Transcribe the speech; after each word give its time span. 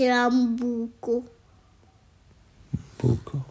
C'era 0.00 0.26
un 0.26 0.54
buco 0.54 1.24
Buco. 3.00 3.44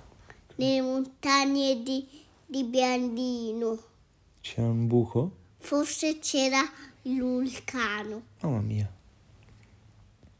nelle 0.55 0.79
montagne 0.81 1.83
di, 1.83 2.07
di 2.45 2.63
Biandino. 2.63 3.77
C'era 4.39 4.67
un 4.69 4.87
buco? 4.87 5.35
Forse 5.57 6.19
c'era 6.19 6.61
il 7.01 7.19
vulcano, 7.19 8.21
Mamma 8.39 8.61
mia. 8.61 8.89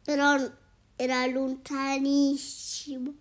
però 0.02 0.50
era 0.96 1.26
lontanissimo 1.26 3.14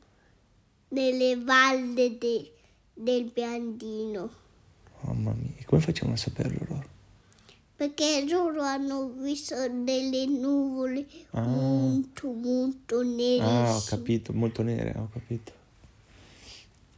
nelle 0.91 1.43
valli 1.43 2.16
de- 2.18 2.53
del 2.95 3.25
Biandino. 3.32 4.30
Mamma 5.00 5.32
mia. 5.32 5.55
E 5.57 5.64
come 5.64 5.80
facciamo 5.80 6.12
a 6.12 6.16
saperlo 6.16 6.64
loro? 6.68 6.89
Perché 7.77 8.24
loro 8.27 8.62
hanno 8.62 9.08
visto 9.11 9.54
delle 9.68 10.25
nuvole 10.26 11.06
Ah. 11.32 11.43
molto, 11.43 12.32
molto 12.32 13.02
nerissime 13.02 13.68
Ah, 13.68 13.76
ho 13.76 13.82
capito, 13.84 14.32
molto 14.32 14.62
nere, 14.62 14.94
ho 14.98 15.08
capito. 15.12 15.53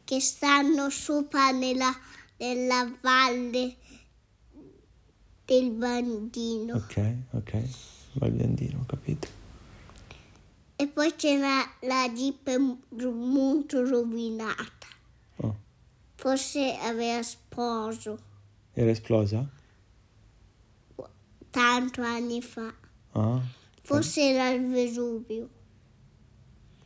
che 0.04 0.20
stanno 0.20 0.88
sopra 0.88 1.50
nella, 1.50 1.94
nella 2.38 2.90
valle 3.02 3.74
del 5.44 5.70
Bandino. 5.70 6.76
Ok, 6.76 7.14
ok. 7.32 7.62
Valbiandino, 8.12 8.78
ho 8.80 8.86
capito. 8.86 9.28
E 10.76 10.86
poi 10.86 11.14
c'era 11.16 11.60
la 11.80 12.08
jeep 12.10 12.56
molto 12.56 13.84
rovinata. 13.86 14.86
Oh. 15.38 15.54
Forse 16.14 16.76
aveva 16.78 17.22
sposo 17.22 18.18
Era 18.72 18.90
esplosa? 18.90 19.46
Tanto 21.50 22.02
anni 22.02 22.40
fa. 22.42 22.72
Ah. 23.12 23.40
Forse 23.82 24.20
era 24.30 24.50
il 24.50 24.66
Vesuvio. 24.68 25.48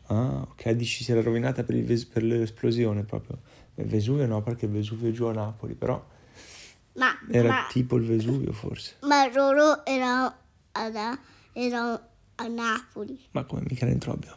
Ah, 0.07 0.43
ok, 0.49 0.71
dici 0.71 1.05
si 1.05 1.11
era 1.13 1.23
rovinata 1.23 1.63
per, 1.65 1.75
il 1.75 1.85
Ves- 1.85 2.05
per 2.05 2.23
l'esplosione 2.23 3.03
proprio. 3.05 3.39
Il 3.77 3.87
Vesuvio 3.87 4.27
no, 4.27 4.43
perché 4.43 4.67
il 4.67 4.73
Vesuvio 4.73 5.09
è 5.09 5.13
giù 5.13 5.25
a 5.25 5.33
Napoli, 5.33 5.75
però 5.75 6.05
Ma, 6.95 7.19
era 7.31 7.49
ma, 7.49 7.67
tipo 7.71 7.97
il 7.97 8.05
Vesuvio 8.05 8.53
forse. 8.53 8.97
ma 9.03 9.27
loro 9.33 9.85
erano, 9.87 10.35
ad- 10.73 11.19
erano 11.53 12.01
a 12.37 12.47
Napoli. 12.49 13.19
Ma 13.31 13.45
come 13.45 13.63
mica 13.67 13.85
era 13.85 13.93
in 13.95 13.99
Trobbio? 14.01 14.37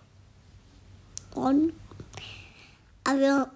Con- 1.30 1.72
Avevano 3.04 3.52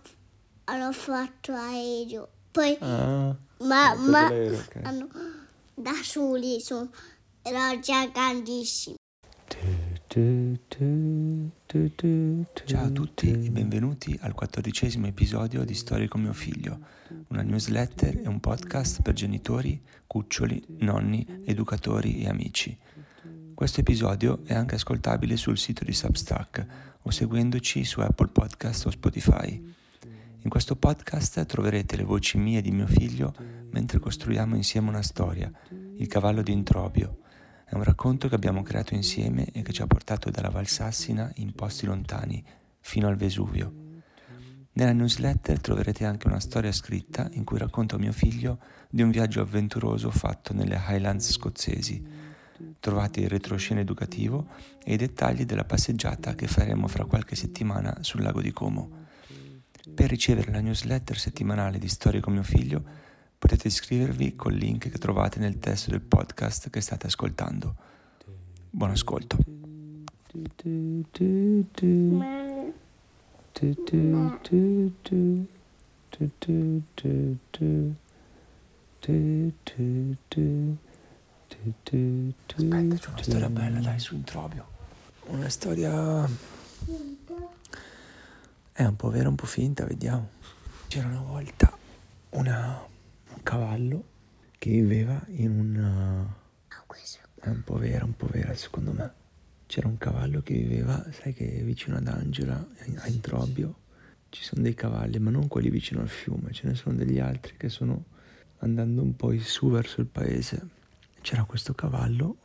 hanno 0.66 0.92
fatto 0.92 1.54
aereo. 1.54 2.28
Poi, 2.52 2.78
Ah, 2.82 3.36
ma, 3.62 3.96
ma 3.96 4.30
l'aereo, 4.30 4.60
ok. 4.60 4.80
hanno, 4.84 5.08
da 5.82 5.94
soli 6.04 6.60
sono, 6.60 6.92
erano 7.42 7.80
già 7.80 8.06
grandissimi. 8.08 8.98
Ciao 12.66 12.84
a 12.84 12.90
tutti 12.90 13.32
e 13.32 13.50
benvenuti 13.50 14.18
al 14.22 14.34
quattordicesimo 14.34 15.08
episodio 15.08 15.64
di 15.64 15.74
Storie 15.74 16.10
con 16.10 16.20
mio 16.20 16.34
figlio, 16.34 16.80
una 17.30 17.44
newsletter 17.44 18.20
e 18.24 18.28
un 18.28 18.42
podcast 18.42 19.02
per 19.02 19.14
genitori, 19.14 19.82
cuccioli, 20.06 20.62
nonni, 20.80 21.26
educatori 21.46 22.24
e 22.24 22.28
amici. 22.28 22.78
Questo 23.54 23.80
episodio 23.80 24.42
è 24.44 24.54
anche 24.54 24.76
ascoltabile 24.76 25.38
sul 25.38 25.58
sito 25.58 25.86
di 25.86 25.94
Substack 25.94 26.66
o 27.04 27.10
seguendoci 27.10 27.86
su 27.86 28.02
Apple 28.02 28.28
Podcast 28.28 28.86
o 28.86 28.92
Spotify. 28.92 29.78
In 30.42 30.50
questo 30.50 30.76
podcast 30.76 31.46
troverete 31.46 31.96
le 31.96 32.04
voci 32.04 32.38
mie 32.38 32.60
e 32.60 32.62
di 32.62 32.72
mio 32.72 32.88
figlio 32.88 33.34
mentre 33.72 34.00
costruiamo 34.00 34.56
insieme 34.56 34.90
una 34.90 35.02
storia, 35.02 35.52
Il 35.98 36.08
cavallo 36.08 36.42
di 36.42 36.52
Introbio. 36.52 37.20
È 37.66 37.76
un 37.76 37.84
racconto 37.84 38.28
che 38.28 38.36
abbiamo 38.36 38.64
creato 38.64 38.94
insieme 38.94 39.46
e 39.52 39.62
che 39.62 39.74
ci 39.74 39.82
ha 39.82 39.88
portato 39.88 40.30
dalla 40.30 40.50
Valsassina 40.50 41.32
in 41.36 41.54
posti 41.54 41.86
lontani, 41.86 42.44
fino 42.80 43.08
al 43.08 43.16
Vesuvio. 43.16 43.88
Nella 44.74 44.94
newsletter 44.94 45.60
troverete 45.60 46.06
anche 46.06 46.28
una 46.28 46.40
storia 46.40 46.72
scritta 46.72 47.28
in 47.34 47.44
cui 47.44 47.58
racconto 47.58 47.96
a 47.96 48.00
mio 48.00 48.14
figlio 48.14 48.60
di 48.90 49.02
un 49.02 49.12
viaggio 49.12 49.42
avventuroso 49.42 50.10
fatto 50.10 50.54
nelle 50.54 50.82
Highlands 50.88 51.32
scozzesi. 51.32 52.02
Trovate 52.80 53.20
il 53.20 53.30
retroscena 53.30 53.82
educativo 53.82 54.48
e 54.84 54.94
i 54.94 54.98
dettagli 54.98 55.46
della 55.46 55.66
passeggiata 55.66 56.34
che 56.34 56.48
faremo 56.48 56.88
fra 56.88 57.06
qualche 57.06 57.36
settimana 57.36 57.98
sul 58.02 58.22
lago 58.22 58.42
di 58.42 58.52
Como. 58.52 59.08
Per 59.94 60.10
ricevere 60.10 60.52
la 60.52 60.62
newsletter 60.62 61.18
settimanale 61.18 61.78
di 61.78 61.88
Storie 61.88 62.22
con 62.22 62.34
mio 62.34 62.44
figlio 62.44 62.84
potete 63.40 63.68
iscrivervi 63.68 64.36
col 64.36 64.54
link 64.54 64.90
che 64.90 64.98
trovate 64.98 65.40
nel 65.40 65.58
testo 65.60 65.92
del 65.92 66.02
podcast 66.02 66.70
che 66.70 66.82
state 66.82 67.08
ascoltando. 67.08 67.74
Buon 68.70 68.92
ascolto. 68.92 69.38
Aspetta, 82.56 82.98
c'è 82.98 83.08
una 83.10 83.24
storia 83.24 83.50
bella, 83.50 83.80
dai, 83.80 84.00
su 84.00 84.16
Introbio. 84.16 84.68
Una 85.28 85.50
storia... 85.50 86.30
È 88.72 88.86
un 88.86 88.96
po' 88.96 89.10
vera, 89.10 89.30
un 89.30 89.36
po' 89.36 89.46
finta, 89.46 89.86
vediamo. 89.86 90.30
C'era 90.88 91.08
una 91.08 91.22
volta 91.22 91.78
una- 92.32 92.80
un 92.82 92.89
cavallo 93.50 94.04
che 94.60 94.70
viveva 94.70 95.20
in 95.30 95.50
un... 95.50 95.76
Ah, 96.68 96.84
questo. 96.86 97.18
È 97.34 97.48
un 97.50 97.64
po' 97.64 97.78
vera, 97.78 98.06
un 98.06 98.16
po' 98.16 98.28
vera 98.28 98.54
secondo 98.54 98.94
me. 98.94 99.12
C'era 99.66 99.88
un 99.88 99.98
cavallo 99.98 100.44
che 100.44 100.54
viveva, 100.54 101.04
sai 101.12 101.34
che 101.34 101.64
vicino 101.64 101.98
ad 101.98 102.08
Angela, 102.08 102.64
a 102.98 103.08
Introbbio, 103.08 103.76
ci 104.30 104.44
sono 104.44 104.62
dei 104.62 104.76
cavalli, 104.76 105.18
ma 105.18 105.32
non 105.32 105.48
quelli 105.48 105.72
vicino 105.72 106.02
al 106.02 106.10
fiume, 106.10 106.52
ce 106.52 106.68
ne 106.68 106.76
sono 106.76 106.96
degli 106.96 107.18
altri 107.18 107.56
che 107.58 107.70
sono 107.70 108.04
andando 108.60 109.02
un 109.02 109.16
po' 109.16 109.32
in 109.32 109.42
su 109.42 109.72
verso 109.72 110.00
il 110.02 110.08
paese. 110.08 110.68
C'era 111.22 111.44
questo 111.46 111.74
cavallo 111.74 112.38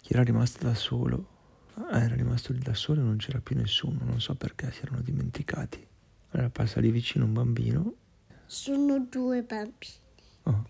che 0.00 0.12
era 0.12 0.22
rimasto 0.22 0.64
da 0.64 0.74
solo. 0.74 1.26
Ah, 1.74 2.04
Era 2.04 2.14
rimasto 2.14 2.52
lì 2.52 2.60
da 2.60 2.74
solo 2.74 3.00
e 3.00 3.04
non 3.04 3.16
c'era 3.16 3.40
più 3.40 3.56
nessuno, 3.56 3.98
non 4.04 4.20
so 4.20 4.36
perché 4.36 4.70
si 4.70 4.82
erano 4.82 5.00
dimenticati. 5.00 5.84
Allora 6.30 6.50
passa 6.50 6.78
lì 6.78 6.92
vicino 6.92 7.24
un 7.24 7.32
bambino 7.32 7.94
Sono 8.46 9.00
due 9.10 9.42
bambini. 9.42 10.00
Oh. 10.44 10.64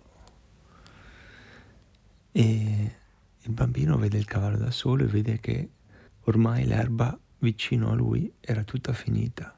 E 2.32 2.92
il 3.40 3.52
bambino 3.52 3.96
vede 3.98 4.18
il 4.18 4.24
cavallo 4.24 4.56
da 4.56 4.70
solo 4.70 5.04
e 5.04 5.06
vede 5.06 5.38
che 5.40 5.70
ormai 6.24 6.64
l'erba 6.64 7.18
vicino 7.38 7.90
a 7.90 7.94
lui 7.94 8.32
era 8.40 8.62
tutta 8.64 8.92
finita. 8.92 9.56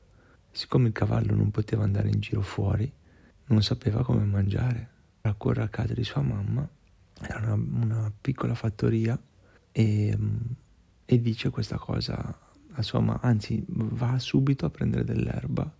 Siccome 0.51 0.89
il 0.89 0.95
cavallo 0.95 1.35
non 1.35 1.51
poteva 1.51 1.85
andare 1.85 2.09
in 2.09 2.21
giro 2.21 2.41
fuori, 2.41 2.91
non 3.47 3.63
sapeva 3.63 4.03
come 4.03 4.25
mangiare. 4.25 4.91
Corre 5.37 5.63
a 5.63 5.69
casa 5.69 5.95
di 5.95 6.05
sua 6.05 6.21
mamma, 6.21 6.69
era 7.23 7.53
una, 7.53 7.55
una 7.55 8.13
piccola 8.21 8.55
fattoria, 8.55 9.19
e, 9.73 10.17
mm, 10.17 10.37
e 11.05 11.21
dice 11.21 11.51
questa 11.51 11.77
cosa 11.77 12.39
a 12.73 12.83
sua 12.83 13.01
mamma, 13.01 13.21
anzi 13.23 13.65
va 13.67 14.19
subito 14.19 14.67
a 14.67 14.71
prendere 14.71 15.05
dell'erba, 15.05 15.71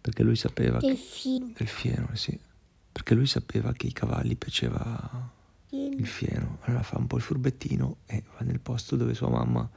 perché 0.00 0.22
lui 0.22 0.36
sapeva 0.36 0.78
Del 0.78 0.94
che... 0.94 0.96
film. 0.96 1.52
Del 1.56 1.66
fieno, 1.66 2.08
sì. 2.14 2.38
Perché 2.98 3.14
lui 3.14 3.26
sapeva 3.26 3.72
che 3.74 3.86
ai 3.86 3.92
cavalli 3.92 4.34
piaceva 4.34 5.30
il 5.70 6.04
fieno. 6.04 6.58
Allora 6.62 6.82
fa 6.82 6.98
un 6.98 7.06
po' 7.06 7.14
il 7.14 7.22
furbettino 7.22 7.98
e 8.06 8.24
va 8.36 8.44
nel 8.44 8.58
posto 8.58 8.96
dove 8.96 9.14
sua 9.14 9.28
mamma 9.28 9.70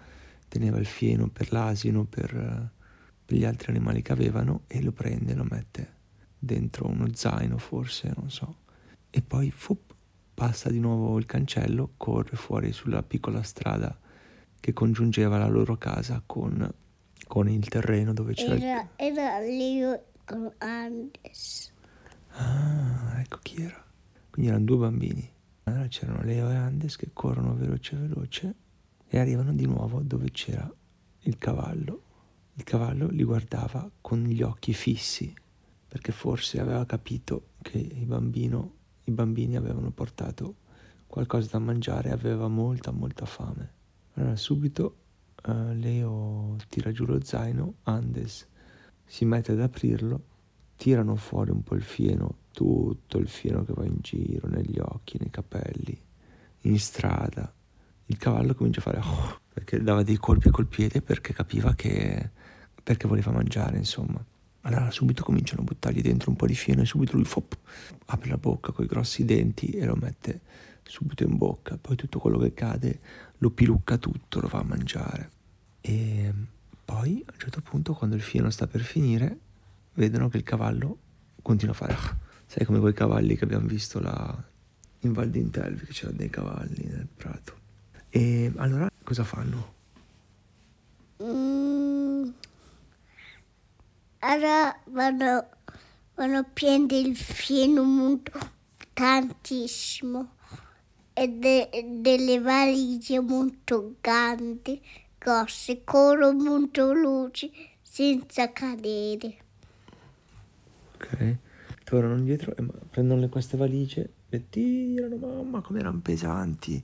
teneva 0.48 0.80
il 0.80 0.88
fieno 0.88 1.28
per 1.28 1.52
l'asino, 1.52 2.04
per, 2.06 2.34
eh, 2.34 2.70
per 3.24 3.38
gli 3.38 3.46
altri 3.46 3.70
animali 3.70 4.02
che 4.02 4.12
avevano 4.12 4.62
e 4.66 4.82
lo 4.82 4.92
prende, 4.92 5.36
lo 5.36 5.46
mette 5.48 6.00
dentro 6.40 6.88
uno 6.88 7.14
zaino 7.14 7.60
forse, 7.60 8.12
non 8.18 8.32
so. 8.32 8.56
E 9.12 9.22
poi 9.22 9.52
fup, 9.52 9.94
passa 10.34 10.72
di 10.72 10.80
nuovo 10.80 11.20
il 11.20 11.28
cancello, 11.28 11.92
corre 11.98 12.36
fuori 12.36 12.72
sulla 12.72 13.04
piccola 13.04 13.44
strada 13.44 13.96
che 14.60 14.74
congiungeva 14.74 15.38
la 15.38 15.48
loro 15.48 15.78
casa 15.78 16.24
con, 16.26 16.68
con 17.28 17.48
il 17.48 17.68
terreno 17.68 18.14
dove 18.14 18.34
c'era 18.34 18.56
il 18.56 18.64
Era, 18.64 18.90
era 18.96 19.40
Leo 19.42 20.06
Andes. 20.58 21.72
Ah, 22.34 22.91
ecco 23.32 23.40
chi 23.42 23.64
era. 23.64 23.82
Quindi 24.30 24.52
erano 24.52 24.66
due 24.66 24.78
bambini. 24.78 25.30
Allora 25.64 25.88
c'erano 25.88 26.22
Leo 26.24 26.50
e 26.50 26.56
Andes 26.56 26.98
che 26.98 27.12
corrono 27.14 27.56
veloce 27.56 27.96
veloce 27.96 28.56
e 29.08 29.20
arrivano 29.20 29.54
di 29.54 29.66
nuovo 29.66 30.02
dove 30.02 30.32
c'era 30.32 30.70
il 31.20 31.38
cavallo. 31.38 32.04
Il 32.56 32.64
cavallo 32.64 33.08
li 33.10 33.24
guardava 33.24 33.90
con 34.02 34.24
gli 34.24 34.42
occhi 34.42 34.74
fissi 34.74 35.34
perché 35.88 36.12
forse 36.12 36.60
aveva 36.60 36.86
capito 36.86 37.48
che 37.62 37.78
il 37.78 38.06
bambino, 38.06 38.74
i 39.06 39.12
bambini 39.12 39.56
avevano 39.56 39.92
portato 39.92 40.56
qualcosa 41.08 41.50
da 41.52 41.60
mangiare 41.60 42.10
e 42.10 42.14
aveva 42.14 42.48
molta 42.48 42.92
molta 42.92 43.26
fame. 43.26 43.80
Allora 44.14 44.36
subito 44.36 44.96
eh, 45.46 45.74
Leo 45.76 46.56
tira 46.68 46.92
giù 46.92 47.06
lo 47.06 47.22
zaino, 47.24 47.76
Andes 47.84 48.48
si 49.06 49.26
mette 49.26 49.52
ad 49.52 49.62
aprirlo 49.62 50.30
tirano 50.82 51.16
fuori 51.16 51.52
un 51.52 51.62
po' 51.62 51.76
il 51.76 51.84
fieno, 51.84 52.38
tutto 52.52 53.18
il 53.18 53.28
fieno 53.28 53.64
che 53.64 53.74
va 53.74 53.86
in 53.86 53.98
giro, 54.02 54.48
negli 54.48 54.80
occhi, 54.80 55.18
nei 55.20 55.30
capelli, 55.30 56.00
in 56.62 56.80
strada. 56.80 57.52
Il 58.06 58.18
cavallo 58.18 58.54
comincia 58.54 58.80
a 58.80 58.84
fare... 58.84 59.00
"Oh", 59.00 59.40
perché 59.54 59.82
dava 59.82 60.04
dei 60.04 60.18
colpi 60.18 60.50
col 60.50 60.68
piede 60.68 61.02
perché 61.02 61.34
capiva 61.34 61.74
che 61.74 62.30
perché 62.84 63.08
voleva 63.08 63.32
mangiare, 63.32 63.78
insomma. 63.78 64.24
Allora 64.62 64.92
subito 64.92 65.24
cominciano 65.24 65.62
a 65.62 65.64
buttargli 65.64 66.02
dentro 66.02 66.30
un 66.30 66.36
po' 66.36 66.46
di 66.46 66.56
fieno 66.56 66.82
e 66.82 66.86
subito 66.86 67.16
lui 67.16 67.26
fop, 67.26 67.58
apre 68.06 68.30
la 68.30 68.38
bocca 68.38 68.72
con 68.72 68.86
i 68.86 68.88
grossi 68.88 69.26
denti 69.26 69.72
e 69.72 69.86
lo 69.86 69.96
mette 69.96 70.42
subito 70.84 71.24
in 71.24 71.38
bocca. 71.38 71.78
Poi 71.78 71.96
tutto 71.96 72.20
quello 72.20 72.38
che 72.38 72.54
cade 72.54 73.00
lo 73.38 73.50
pilucca 73.50 73.98
tutto, 73.98 74.40
lo 74.40 74.48
va 74.48 74.60
a 74.60 74.64
mangiare. 74.64 75.32
E 75.82 76.34
poi 76.84 77.24
a 77.26 77.32
un 77.32 77.40
certo 77.40 77.62
punto 77.62 77.94
quando 77.94 78.16
il 78.16 78.22
fieno 78.22 78.50
sta 78.50 78.68
per 78.68 78.82
finire 78.82 79.38
vedono 79.94 80.30
che 80.30 80.38
il 80.38 80.44
cavallo 80.44 80.98
continua 81.42 81.74
a 81.74 81.78
fare... 81.78 82.30
Sai 82.52 82.66
come 82.66 82.80
quei 82.80 82.92
cavalli 82.92 83.38
che 83.38 83.46
abbiamo 83.46 83.66
visto 83.66 84.02
là 84.02 84.44
in 85.00 85.14
Val 85.14 85.30
d'Intelvi, 85.30 85.86
che 85.86 85.94
c'erano 85.94 86.18
dei 86.18 86.30
cavalli 86.30 86.84
nel 86.84 87.08
prato. 87.08 87.56
E 88.10 88.52
allora 88.58 88.90
cosa 89.06 89.24
fanno? 89.24 89.74
Mm. 91.24 92.30
Allora 94.20 94.78
vanno, 94.88 95.48
vanno 96.14 96.38
a 96.40 96.44
prendere 96.44 97.08
il 97.08 97.16
fieno 97.16 97.84
molto 97.84 98.38
tantissimo 98.92 100.36
e 101.14 101.30
de, 101.30 101.70
delle 102.02 102.42
valigie 102.42 103.22
molto 103.22 103.96
grandi, 104.02 104.82
grosse, 105.18 105.86
corrono 105.86 106.44
molto 106.44 106.88
veloci 106.88 107.50
senza 107.82 108.52
cadere. 108.52 109.38
Ok, 110.96 111.38
tornano 111.92 112.20
indietro 112.20 112.56
e 112.56 112.64
prendono 112.90 113.28
queste 113.28 113.58
valigie 113.58 114.14
e 114.30 114.48
tirano, 114.48 115.18
mamma 115.18 115.60
come 115.60 115.80
erano 115.80 116.00
pesanti, 116.00 116.82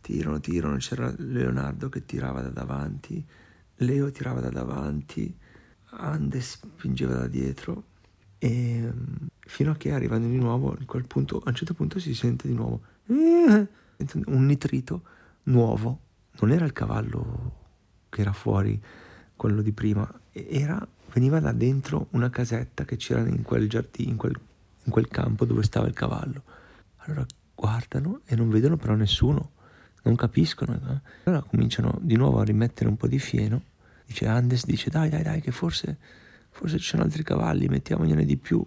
tirano, 0.00 0.40
tirano, 0.40 0.78
c'era 0.78 1.12
Leonardo 1.18 1.90
che 1.90 2.06
tirava 2.06 2.40
da 2.40 2.48
davanti, 2.48 3.22
Leo 3.80 4.10
tirava 4.10 4.40
da 4.40 4.48
davanti, 4.48 5.36
Andes 5.90 6.58
spingeva 6.74 7.16
da 7.16 7.26
dietro 7.26 7.84
e 8.38 8.90
fino 9.40 9.72
a 9.72 9.76
che 9.76 9.92
arrivano 9.92 10.26
di 10.26 10.38
nuovo 10.38 10.74
punto, 11.06 11.42
a 11.44 11.50
un 11.50 11.54
certo 11.54 11.74
punto 11.74 11.98
si 11.98 12.14
sente 12.14 12.48
di 12.48 12.54
nuovo 12.54 12.80
un 13.08 14.46
nitrito 14.46 15.02
nuovo, 15.44 16.00
non 16.40 16.50
era 16.50 16.64
il 16.64 16.72
cavallo 16.72 17.52
che 18.08 18.22
era 18.22 18.32
fuori, 18.32 18.82
quello 19.36 19.60
di 19.60 19.72
prima, 19.72 20.10
era, 20.32 20.88
veniva 21.16 21.40
da 21.40 21.52
dentro 21.52 22.08
una 22.10 22.28
casetta 22.28 22.84
che 22.84 22.96
c'era 22.96 23.20
in 23.20 23.42
quel 23.42 23.70
giardino, 23.70 24.10
in 24.10 24.16
quel, 24.18 24.38
in 24.84 24.92
quel 24.92 25.08
campo 25.08 25.46
dove 25.46 25.62
stava 25.62 25.86
il 25.86 25.94
cavallo. 25.94 26.42
Allora 26.98 27.24
guardano 27.54 28.20
e 28.26 28.36
non 28.36 28.50
vedono 28.50 28.76
però 28.76 28.94
nessuno, 28.94 29.52
non 30.02 30.14
capiscono. 30.14 30.74
Eh? 30.74 31.00
Allora 31.24 31.42
cominciano 31.42 31.98
di 32.02 32.16
nuovo 32.16 32.38
a 32.38 32.44
rimettere 32.44 32.90
un 32.90 32.98
po' 32.98 33.06
di 33.06 33.18
fieno. 33.18 33.62
Dice 34.04 34.26
Andes, 34.26 34.66
dice 34.66 34.90
dai 34.90 35.08
dai 35.08 35.22
dai 35.22 35.40
che 35.40 35.52
forse, 35.52 35.96
forse 36.50 36.78
ci 36.78 36.88
sono 36.88 37.02
altri 37.02 37.22
cavalli, 37.22 37.66
mettiamogliene 37.66 38.26
di 38.26 38.36
più. 38.36 38.62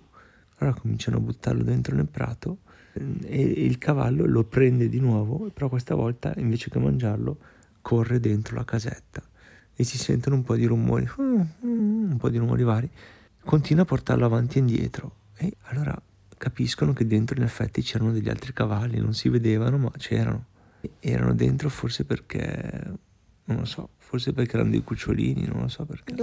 Allora 0.57 0.75
cominciano 0.75 1.17
a 1.17 1.19
buttarlo 1.19 1.61
dentro 1.61 1.95
nel 1.95 2.07
prato 2.07 2.61
e 2.93 3.41
il 3.41 3.77
cavallo 3.77 4.25
lo 4.25 4.43
prende 4.43 4.89
di 4.89 4.99
nuovo, 4.99 5.51
però 5.51 5.69
questa 5.69 5.93
volta 5.93 6.33
invece 6.37 6.71
che 6.71 6.79
mangiarlo 6.79 7.37
corre 7.81 8.19
dentro 8.19 8.55
la 8.55 8.65
casetta 8.65 9.21
e 9.79 9.85
si 9.85 9.97
sentono 9.97 10.35
un 10.35 10.43
po' 10.43 10.57
di 10.57 10.65
rumori, 10.65 11.09
un 11.15 12.17
po' 12.17 12.27
di 12.27 12.37
rumori 12.37 12.63
vari, 12.63 12.89
continua 13.45 13.83
a 13.83 13.85
portarlo 13.85 14.25
avanti 14.25 14.57
e 14.57 14.59
indietro 14.59 15.15
e 15.37 15.53
allora 15.67 15.97
capiscono 16.37 16.91
che 16.91 17.07
dentro 17.07 17.37
in 17.37 17.43
effetti 17.43 17.81
c'erano 17.81 18.11
degli 18.11 18.27
altri 18.27 18.51
cavalli, 18.51 18.99
non 18.99 19.13
si 19.13 19.29
vedevano 19.29 19.77
ma 19.77 19.89
c'erano. 19.95 20.47
Erano 20.99 21.33
dentro 21.33 21.69
forse 21.69 22.03
perché, 22.03 22.91
non 23.45 23.57
lo 23.59 23.63
so, 23.63 23.91
forse 23.99 24.33
perché 24.33 24.55
erano 24.57 24.71
dei 24.71 24.83
cucciolini, 24.83 25.47
non 25.47 25.61
lo 25.61 25.67
so 25.69 25.85
perché. 25.85 26.13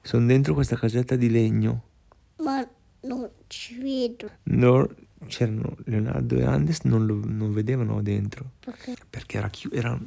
Sono 0.00 0.24
dentro 0.24 0.54
questa 0.54 0.76
casetta 0.76 1.16
di 1.16 1.28
legno. 1.28 1.82
Ma 2.36 2.66
non 3.00 3.28
ci 3.46 3.78
vedo. 3.78 4.30
No, 4.44 4.88
c'erano 5.26 5.76
Leonardo 5.84 6.36
e 6.36 6.44
Andes, 6.44 6.80
non 6.84 7.04
lo 7.04 7.20
non 7.22 7.52
vedevano 7.52 8.00
dentro. 8.00 8.52
Perché? 8.60 8.94
Perché 9.10 9.36
era, 9.36 9.50
chi- 9.50 9.68
era 9.70 9.98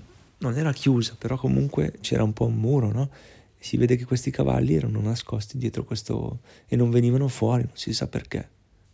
non 0.43 0.57
era 0.57 0.73
chiusa, 0.73 1.15
però 1.17 1.37
comunque 1.37 1.93
c'era 2.01 2.23
un 2.23 2.33
po' 2.33 2.45
un 2.45 2.55
muro, 2.55 2.91
no? 2.91 3.09
Si 3.57 3.77
vede 3.77 3.95
che 3.95 4.05
questi 4.05 4.29
cavalli 4.29 4.75
erano 4.75 4.99
nascosti 4.99 5.57
dietro 5.57 5.85
questo 5.85 6.41
e 6.67 6.75
non 6.75 6.89
venivano 6.89 7.29
fuori, 7.29 7.63
non 7.63 7.75
si 7.75 7.93
sa 7.93 8.07
perché. 8.07 8.49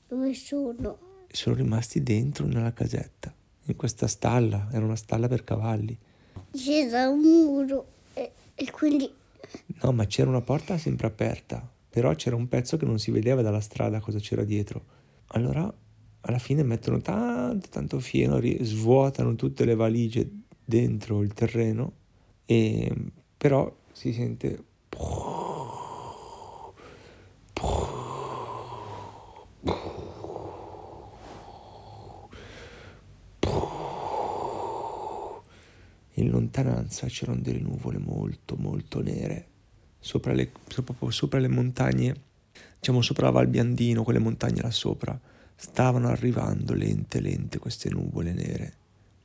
Dove 0.07 0.33
sono? 0.35 0.99
Sono 1.27 1.55
rimasti 1.55 2.03
dentro 2.03 2.45
nella 2.45 2.73
casetta, 2.73 3.33
in 3.65 3.75
questa 3.75 4.07
stalla, 4.07 4.69
era 4.71 4.85
una 4.85 4.95
stalla 4.95 5.27
per 5.27 5.43
cavalli. 5.43 5.97
C'era 6.51 7.09
un 7.09 7.19
muro 7.19 7.85
e, 8.13 8.31
e 8.55 8.71
quindi 8.71 9.11
No, 9.81 9.91
ma 9.91 10.05
c'era 10.05 10.29
una 10.29 10.41
porta 10.41 10.77
sempre 10.77 11.07
aperta, 11.07 11.67
però 11.89 12.13
c'era 12.13 12.35
un 12.35 12.47
pezzo 12.47 12.77
che 12.77 12.85
non 12.85 12.99
si 12.99 13.09
vedeva 13.11 13.41
dalla 13.41 13.61
strada 13.61 13.99
cosa 13.99 14.19
c'era 14.19 14.43
dietro. 14.43 14.97
Allora, 15.27 15.71
alla 16.21 16.39
fine 16.39 16.63
mettono 16.63 17.01
tanto, 17.01 17.69
tanto 17.69 17.99
fieno, 17.99 18.39
svuotano 18.61 19.35
tutte 19.35 19.65
le 19.65 19.75
valigie 19.75 20.29
dentro 20.69 21.21
il 21.23 21.33
terreno, 21.33 21.91
e 22.45 22.93
però 23.35 23.75
si 23.91 24.13
sente... 24.13 24.63
In 36.13 36.29
lontananza 36.29 37.07
c'erano 37.07 37.39
delle 37.39 37.59
nuvole 37.59 37.97
molto 37.97 38.57
molto 38.57 39.01
nere 39.01 39.47
sopra 39.99 40.33
le, 40.33 40.51
sopra, 40.67 40.95
sopra 41.11 41.39
le 41.39 41.47
montagne, 41.47 42.15
diciamo 42.79 43.01
sopra 43.01 43.25
la 43.25 43.31
Val 43.31 43.47
Biandino, 43.47 44.03
quelle 44.03 44.19
montagne 44.19 44.61
là 44.61 44.71
sopra, 44.71 45.19
stavano 45.55 46.07
arrivando 46.07 46.73
lente 46.73 47.19
lente 47.19 47.59
queste 47.59 47.89
nuvole 47.89 48.31
nere, 48.33 48.73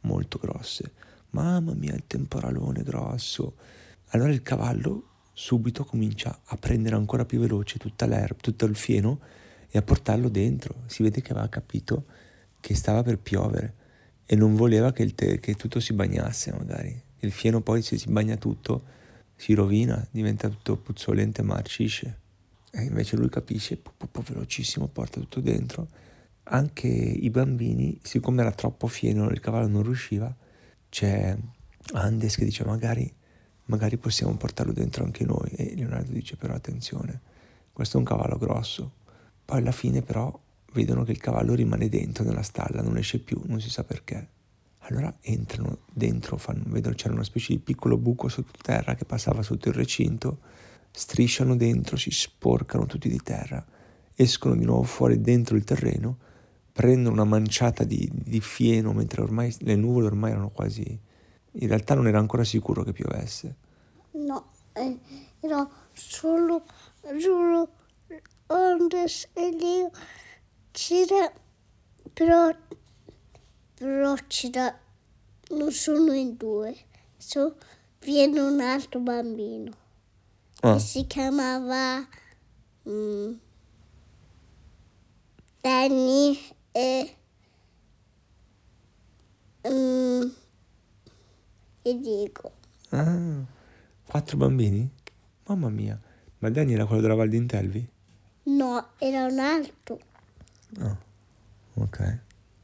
molto 0.00 0.38
grosse. 0.38 0.92
Mamma 1.34 1.74
mia, 1.74 1.92
il 1.94 2.04
temporalone 2.06 2.84
grosso. 2.84 3.56
Allora 4.10 4.30
il 4.30 4.42
cavallo 4.42 5.08
subito 5.32 5.84
comincia 5.84 6.40
a 6.44 6.56
prendere 6.56 6.94
ancora 6.94 7.24
più 7.24 7.40
veloce 7.40 7.76
tutta 7.78 8.06
l'erba, 8.06 8.38
tutto 8.40 8.66
il 8.66 8.76
fieno 8.76 9.18
e 9.68 9.76
a 9.76 9.82
portarlo 9.82 10.28
dentro. 10.28 10.82
Si 10.86 11.02
vede 11.02 11.20
che 11.22 11.32
aveva 11.32 11.48
capito 11.48 12.04
che 12.60 12.76
stava 12.76 13.02
per 13.02 13.18
piovere 13.18 13.74
e 14.24 14.36
non 14.36 14.54
voleva 14.54 14.92
che, 14.92 15.12
te- 15.12 15.40
che 15.40 15.54
tutto 15.54 15.80
si 15.80 15.92
bagnasse 15.92 16.52
magari. 16.52 17.02
Il 17.18 17.32
fieno 17.32 17.60
poi 17.60 17.82
se 17.82 17.98
si 17.98 18.10
bagna 18.10 18.36
tutto 18.36 18.84
si 19.34 19.54
rovina, 19.54 20.06
diventa 20.12 20.48
tutto 20.48 20.76
puzzolente 20.76 21.40
e 21.40 21.44
marcisce. 21.44 22.18
E 22.70 22.84
invece 22.84 23.16
lui 23.16 23.28
capisce, 23.28 23.76
pu, 23.76 23.90
pu, 23.96 24.08
pu, 24.08 24.22
velocissimo, 24.22 24.86
porta 24.86 25.18
tutto 25.18 25.40
dentro. 25.40 25.88
Anche 26.44 26.86
i 26.86 27.28
bambini, 27.30 27.98
siccome 28.04 28.42
era 28.42 28.52
troppo 28.52 28.86
fieno, 28.86 29.28
il 29.30 29.40
cavallo 29.40 29.66
non 29.66 29.82
riusciva, 29.82 30.32
c'è 30.94 31.36
Andes 31.94 32.36
che 32.36 32.44
dice 32.44 32.64
magari, 32.64 33.12
magari 33.64 33.96
possiamo 33.96 34.36
portarlo 34.36 34.72
dentro 34.72 35.02
anche 35.02 35.24
noi. 35.24 35.48
E 35.48 35.74
Leonardo 35.74 36.12
dice 36.12 36.36
però 36.36 36.54
attenzione, 36.54 37.20
questo 37.72 37.96
è 37.96 37.98
un 37.98 38.06
cavallo 38.06 38.38
grosso. 38.38 38.92
Poi 39.44 39.58
alla 39.58 39.72
fine 39.72 40.02
però 40.02 40.40
vedono 40.72 41.02
che 41.02 41.10
il 41.10 41.18
cavallo 41.18 41.54
rimane 41.54 41.88
dentro 41.88 42.22
nella 42.22 42.42
stalla, 42.42 42.80
non 42.80 42.96
esce 42.96 43.18
più, 43.18 43.42
non 43.46 43.60
si 43.60 43.70
sa 43.70 43.82
perché. 43.82 44.28
Allora 44.86 45.12
entrano 45.22 45.78
dentro, 45.92 46.36
fanno, 46.36 46.62
vedono 46.68 46.94
c'era 46.94 47.12
una 47.12 47.24
specie 47.24 47.54
di 47.54 47.58
piccolo 47.58 47.96
buco 47.96 48.28
sottoterra 48.28 48.94
che 48.94 49.04
passava 49.04 49.42
sotto 49.42 49.70
il 49.70 49.74
recinto, 49.74 50.42
strisciano 50.92 51.56
dentro, 51.56 51.96
si 51.96 52.12
sporcano 52.12 52.86
tutti 52.86 53.08
di 53.08 53.18
terra, 53.18 53.66
escono 54.14 54.54
di 54.54 54.64
nuovo 54.64 54.84
fuori 54.84 55.20
dentro 55.20 55.56
il 55.56 55.64
terreno, 55.64 56.18
prendono 56.74 57.14
una 57.14 57.24
manciata 57.24 57.84
di, 57.84 58.10
di 58.12 58.40
fieno 58.40 58.92
mentre 58.92 59.22
ormai 59.22 59.54
le 59.60 59.76
nuvole 59.76 60.06
ormai 60.06 60.32
erano 60.32 60.50
quasi... 60.50 60.82
In 61.56 61.68
realtà 61.68 61.94
non 61.94 62.08
era 62.08 62.18
ancora 62.18 62.42
sicuro 62.42 62.82
che 62.82 62.92
piovesse. 62.92 63.54
no, 64.12 64.50
eh, 64.72 64.98
era 65.38 65.68
solo, 65.92 66.64
solo 67.20 67.68
Andes 68.48 69.28
e 69.34 69.56
Leo. 69.56 69.90
C'era, 70.72 71.32
però, 72.12 72.50
però 73.74 74.14
c'era, 74.26 74.76
non 75.50 75.70
sono 75.70 76.12
in 76.12 76.36
due, 76.36 76.74
so, 77.16 77.54
viene 78.00 78.40
un 78.40 78.60
altro 78.60 78.98
bambino 78.98 79.70
Ah, 80.62 80.74
che 80.74 80.80
si 80.80 81.06
chiamava 81.06 82.06
mm, 82.88 83.32
Danny 85.60 86.38
e, 86.76 87.16
mm, 89.68 90.22
e 91.82 92.00
Diego. 92.00 92.52
ah, 92.90 93.44
quattro 94.04 94.36
bambini? 94.36 94.90
Mamma 95.46 95.68
mia, 95.68 96.00
ma 96.38 96.50
Danny 96.50 96.72
era 96.72 96.84
quello 96.84 97.00
della 97.00 97.14
Val 97.14 97.28
d'Intelvi? 97.28 97.88
No, 98.44 98.88
era 98.98 99.26
un 99.26 99.38
altro. 99.38 100.00
Ah, 100.80 100.96
ok. 101.74 102.18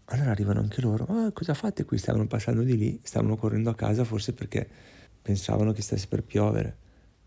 Allora 0.06 0.30
arrivano 0.32 0.58
anche 0.58 0.80
loro. 0.80 1.06
Ah, 1.08 1.30
cosa 1.30 1.54
fate 1.54 1.84
qui? 1.84 1.96
Stavano 1.96 2.26
passando 2.26 2.62
di 2.62 2.76
lì, 2.76 3.00
stavano 3.04 3.36
correndo 3.36 3.70
a 3.70 3.76
casa 3.76 4.02
forse 4.02 4.32
perché 4.32 4.68
pensavano 5.22 5.72
che 5.72 5.82
stesse 5.82 6.08
per 6.08 6.24
piovere. 6.24 6.76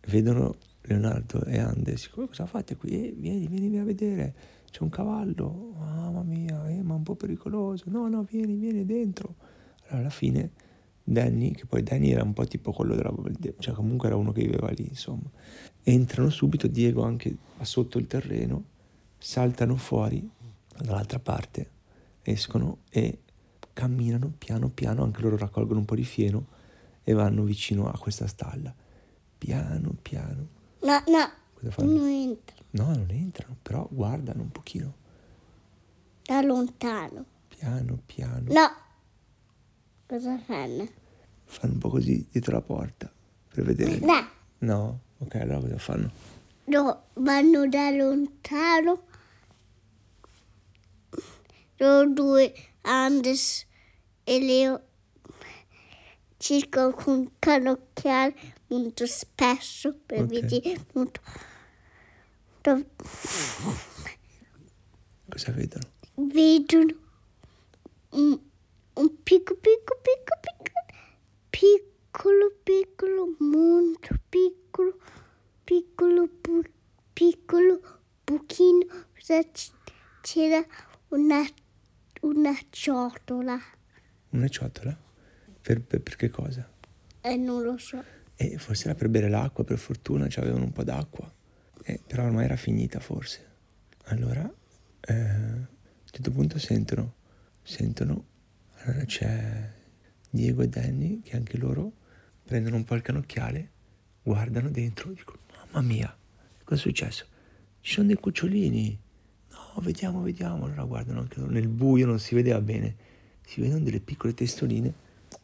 Vedono 0.08 0.56
Leonardo 0.82 1.46
e 1.46 1.60
Andes, 1.60 2.10
cosa 2.10 2.46
fate 2.46 2.75
qui? 2.75 3.08
Eh, 3.08 3.13
vieni, 3.18 3.48
vieni 3.48 3.80
a 3.80 3.86
vedere, 3.86 4.34
c'è 4.74 4.82
un 4.82 4.89
cavallo, 4.89 5.75
mamma 5.77 6.24
mia, 6.24 6.68
eh, 6.68 6.82
ma 6.82 6.96
un 6.96 7.03
po' 7.03 7.13
pericoloso, 7.13 7.84
no, 7.89 8.08
no, 8.08 8.24
vieni, 8.24 8.56
vieni 8.56 8.84
dentro. 8.86 9.36
Allora 9.84 10.00
alla 10.00 10.10
fine 10.10 10.50
Danny, 11.03 11.51
che 11.51 11.68
poi 11.68 11.84
Danny 11.84 12.10
era 12.10 12.24
un 12.24 12.34
po' 12.34 12.44
tipo 12.46 12.72
quello 12.72 12.96
della... 12.96 13.13
cioè 13.60 13.75
comunque 13.75 14.08
era 14.08 14.18
uno 14.18 14.32
che 14.32 14.42
viveva 14.42 14.72
lì, 14.72 14.88
insomma. 14.88 15.30
Entrano 15.84 16.32
subito, 16.32 16.65
Diego 16.65 17.03
anche 17.03 17.38
sotto 17.62 18.00
il 18.00 18.08
terreno, 18.08 18.63
saltano 19.20 19.75
fuori 19.75 20.27
dall'altra 20.75 21.20
parte, 21.20 21.70
escono 22.24 22.80
e 22.89 23.20
camminano 23.74 24.34
piano 24.36 24.70
piano, 24.70 25.03
anche 25.03 25.22
loro 25.22 25.38
raccolgono 25.38 25.82
un 25.82 25.86
po' 25.86 25.96
di 25.96 26.03
fieno 26.03 26.48
e 27.03 27.13
vanno 27.13 27.44
vicino 27.44 27.92
a 27.92 27.98
questa 28.00 28.25
stalla. 28.25 28.74
Piano 29.38 29.96
piano. 30.01 30.48
No, 30.82 31.03
no. 31.06 31.42
Cosa 31.63 31.72
fanno? 31.75 31.91
Non 31.93 32.08
entrano. 32.10 32.62
No, 32.72 32.86
non 32.88 33.08
entrano, 33.10 33.55
però 33.62 33.88
guardano 33.89 34.41
un 34.41 34.51
pochino. 34.51 34.93
Da 36.24 36.41
lontano. 36.41 37.25
Piano 37.48 38.00
piano. 38.05 38.51
No. 38.51 38.70
Cosa 40.05 40.38
fanno? 40.39 40.88
Fanno 41.46 41.74
un 41.74 41.79
po' 41.79 41.89
così 41.89 42.27
dietro 42.29 42.53
la 42.55 42.62
porta 42.62 43.10
per 43.53 43.63
vedere. 43.63 44.00
No. 44.00 44.27
No? 44.60 45.00
Ok, 45.20 45.36
allora 45.36 45.60
cosa 45.60 45.77
fanno? 45.77 46.12
No, 46.65 47.03
vanno 47.13 47.67
da 47.70 47.89
lontano. 47.91 49.03
Loro 51.77 52.10
due, 52.10 52.53
Andes 52.82 53.65
e 54.24 54.39
Leo, 54.39 54.82
cercano 56.38 56.91
con 56.91 57.32
canocchiale 57.39 58.36
molto 58.67 59.05
spesso 59.05 59.98
per 60.05 60.24
Ok. 60.24 60.27
vedere 60.27 60.86
molto. 60.93 61.22
Dov- 62.63 62.86
Cosa 65.29 65.51
vedono? 65.51 65.84
vedono 66.15 66.93
un, 68.12 68.39
un 68.93 69.24
picco, 69.24 69.55
picco, 69.55 70.00
picco, 70.01 70.39
picco, 70.39 70.72
piccolo, 71.50 72.51
piccolo, 72.63 73.36
molto 73.39 74.15
piccolo, 74.29 74.98
piccolo, 75.63 76.29
bu- 76.41 76.70
piccolo 77.13 77.82
buchino. 78.24 78.86
C'era 80.22 80.63
una, 81.10 81.41
una 82.22 82.58
ciotola 82.70 83.60
Una 84.29 84.48
ciotola? 84.48 84.98
Per, 85.62 85.82
per, 85.82 86.01
per 86.01 86.15
che 86.15 86.29
cosa? 86.29 86.70
e 87.22 87.36
non 87.38 87.63
lo 87.63 87.77
so. 87.77 88.03
E 88.36 88.58
forse 88.58 88.86
era 88.89 88.96
per 88.96 89.08
bere 89.08 89.29
l'acqua, 89.29 89.63
per 89.63 89.77
fortuna 89.77 90.27
ci 90.27 90.39
avevano 90.39 90.65
un 90.65 90.72
po' 90.74 90.84
d'acqua. 90.84 91.32
Eh, 91.84 92.00
però 92.06 92.24
ormai 92.24 92.46
era 92.46 92.56
finita 92.56 93.00
forse. 93.00 93.52
Allora, 94.06 94.42
eh, 95.02 95.13
a 95.13 95.46
un 95.46 95.68
certo 96.06 96.32
punto 96.32 96.58
sentono, 96.60 97.13
sentono, 97.62 98.25
allora 98.80 99.06
c'è 99.06 99.72
Diego 100.30 100.62
e 100.62 100.70
Danny 100.70 101.22
che 101.22 101.36
anche 101.36 101.58
loro 101.58 101.92
prendono 102.44 102.75
un 102.78 102.84
po' 102.84 102.96
il 102.96 103.02
canocchiale, 103.02 103.70
guardano 104.22 104.70
dentro, 104.70 105.12
dicono, 105.12 105.40
mamma 105.72 105.86
mia, 105.86 106.18
cosa 106.63 106.75
è 106.75 106.78
successo? 106.78 107.25
Ci 107.82 107.94
sono 107.94 108.08
dei 108.08 108.16
cucciolini. 108.16 109.00
No, 109.52 109.82
vediamo, 109.82 110.22
vediamo. 110.22 110.66
Allora 110.66 110.84
guardano 110.84 111.20
anche 111.20 111.40
loro, 111.40 111.52
nel 111.52 111.68
buio 111.68 112.06
non 112.06 112.20
si 112.20 112.34
vedeva 112.34 112.62
bene, 112.62 112.96
si 113.46 113.60
vedono 113.60 113.84
delle 113.84 114.00
piccole 114.00 114.34
testoline 114.34 114.94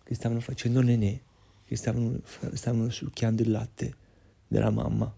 che 0.03 0.15
stavano 0.15 0.39
facendo 0.39 0.81
nenè, 0.81 1.19
che 1.65 1.75
stavano, 1.75 2.19
stavano 2.53 2.89
succhiando 2.89 3.41
il 3.41 3.51
latte 3.51 3.95
della 4.47 4.69
mamma. 4.69 5.13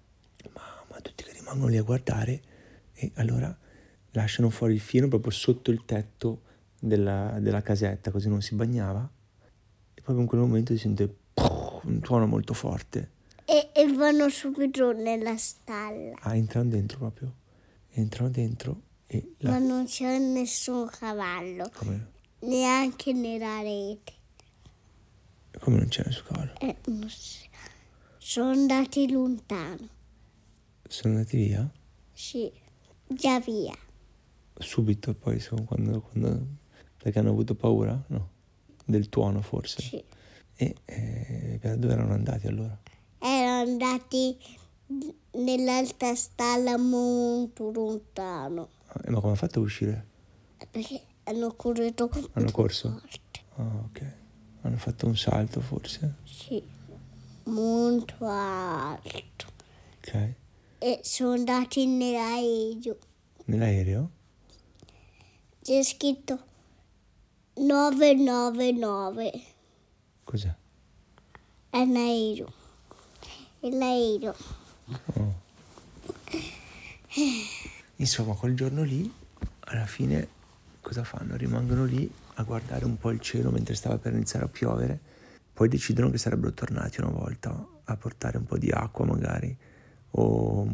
Mamma, 0.53 0.70
tutti 1.01 1.23
che 1.23 1.31
rimangono 1.33 1.67
lì 1.69 1.77
a 1.77 1.83
guardare 1.83 2.41
e 2.93 3.11
allora 3.15 3.55
lasciano 4.11 4.49
fuori 4.49 4.73
il 4.73 4.79
fieno 4.79 5.07
proprio 5.07 5.31
sotto 5.31 5.71
il 5.71 5.83
tetto 5.85 6.41
della, 6.79 7.37
della 7.39 7.61
casetta, 7.61 8.11
così 8.11 8.29
non 8.29 8.41
si 8.41 8.55
bagnava. 8.55 9.09
E 9.93 10.01
proprio 10.01 10.21
in 10.23 10.27
quel 10.27 10.41
momento 10.41 10.73
si 10.73 10.79
sente 10.79 11.15
un 11.83 11.99
tuono 12.01 12.27
molto 12.27 12.53
forte. 12.53 13.11
E, 13.45 13.69
e 13.73 13.93
vanno 13.93 14.29
subito 14.29 14.91
nella 14.93 15.35
stalla, 15.37 16.15
Ah, 16.21 16.35
entrano 16.35 16.69
dentro 16.69 16.97
proprio. 16.99 17.35
Entrano 17.93 18.29
dentro 18.29 18.81
e 19.07 19.33
la... 19.39 19.51
ma 19.51 19.57
non 19.57 19.85
c'è 19.85 20.17
nessun 20.17 20.87
cavallo, 20.89 21.69
Come, 21.73 22.07
neanche 22.39 23.11
nella 23.11 23.59
rete. 23.61 24.13
come 25.59 25.77
non 25.77 25.87
c'è 25.89 26.03
nessun 26.05 26.23
cavallo? 26.27 26.53
Eh, 26.59 26.75
non 26.85 27.09
so. 27.09 27.39
Sono 28.17 28.51
andati 28.51 29.11
lontano. 29.11 29.87
Sono 30.91 31.13
andati 31.15 31.37
via? 31.37 31.71
Sì, 32.11 32.51
già 33.07 33.39
via. 33.39 33.73
Subito 34.57 35.13
poi, 35.13 35.41
quando, 35.65 36.01
quando- 36.01 36.45
perché 36.97 37.17
hanno 37.17 37.29
avuto 37.29 37.55
paura? 37.55 37.97
No. 38.07 38.29
Del 38.83 39.07
tuono 39.07 39.41
forse. 39.41 39.81
Sì. 39.81 40.03
E 40.57 40.75
eh, 40.83 41.59
dove 41.77 41.93
erano 41.93 42.11
andati 42.11 42.47
allora? 42.47 42.77
Erano 43.19 43.71
andati 43.71 44.37
nell'altra 45.31 46.13
stalla 46.13 46.77
molto 46.77 47.71
lontano. 47.71 48.67
Ah, 48.87 49.01
eh, 49.05 49.11
ma 49.11 49.21
come 49.21 49.31
ha 49.31 49.37
fatto 49.37 49.59
a 49.59 49.63
uscire? 49.63 50.05
Perché 50.69 51.01
hanno 51.23 51.53
corretto 51.55 52.09
Hanno 52.33 52.51
corso? 52.51 53.01
Ah, 53.55 53.63
ok. 53.85 54.13
Hanno 54.63 54.77
fatto 54.77 55.07
un 55.07 55.15
salto 55.15 55.61
forse? 55.61 56.15
Sì, 56.25 56.61
molto 57.45 58.25
alto. 58.25 59.45
Ok. 59.99 60.33
E 60.83 61.01
sono 61.03 61.33
andati 61.33 61.85
nell'aereo. 61.85 62.97
Nell'aereo? 63.45 64.09
C'è 65.61 65.83
scritto 65.83 66.39
999. 67.53 69.31
Cos'è? 70.23 70.51
È 71.69 71.77
un 71.77 71.95
aereo. 71.95 72.53
È 73.59 73.69
l'aereo. 73.69 74.35
Oh. 75.13 75.33
Insomma, 77.97 78.33
quel 78.33 78.55
giorno 78.55 78.81
lì, 78.81 79.13
alla 79.59 79.85
fine, 79.85 80.27
cosa 80.81 81.03
fanno? 81.03 81.35
Rimangono 81.35 81.85
lì 81.85 82.11
a 82.33 82.43
guardare 82.43 82.85
un 82.85 82.97
po' 82.97 83.11
il 83.11 83.19
cielo 83.19 83.51
mentre 83.51 83.75
stava 83.75 83.99
per 83.99 84.13
iniziare 84.13 84.45
a 84.45 84.47
piovere, 84.47 84.99
poi 85.53 85.67
decidono 85.67 86.09
che 86.09 86.17
sarebbero 86.17 86.53
tornati 86.53 87.01
una 87.01 87.11
volta 87.11 87.67
a 87.83 87.95
portare 87.97 88.37
un 88.37 88.45
po' 88.45 88.57
di 88.57 88.71
acqua 88.71 89.05
magari, 89.05 89.55
o 90.11 90.67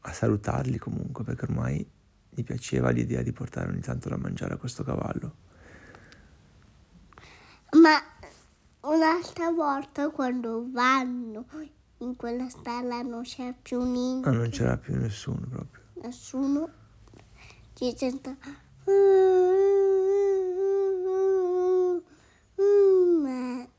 a 0.00 0.12
salutarli 0.12 0.78
comunque, 0.78 1.24
perché 1.24 1.44
ormai 1.44 1.88
gli 2.30 2.42
piaceva 2.42 2.90
l'idea 2.90 3.22
di 3.22 3.32
portare 3.32 3.70
ogni 3.70 3.80
tanto 3.80 4.08
da 4.08 4.16
mangiare 4.16 4.54
a 4.54 4.56
questo 4.56 4.82
cavallo. 4.82 5.36
Ma 7.80 8.00
un'altra 8.80 9.50
volta 9.50 10.10
quando 10.10 10.66
vanno 10.70 11.46
in 11.98 12.16
quella 12.16 12.48
stalla 12.48 13.02
non 13.02 13.22
c'è 13.22 13.54
più 13.60 13.82
niente. 13.82 14.28
Ah, 14.28 14.32
non 14.32 14.50
c'era 14.50 14.76
più 14.76 14.96
nessuno 14.96 15.46
proprio. 15.48 15.82
nessuno 16.02 16.68
ci 17.74 17.94
sente 17.96 18.36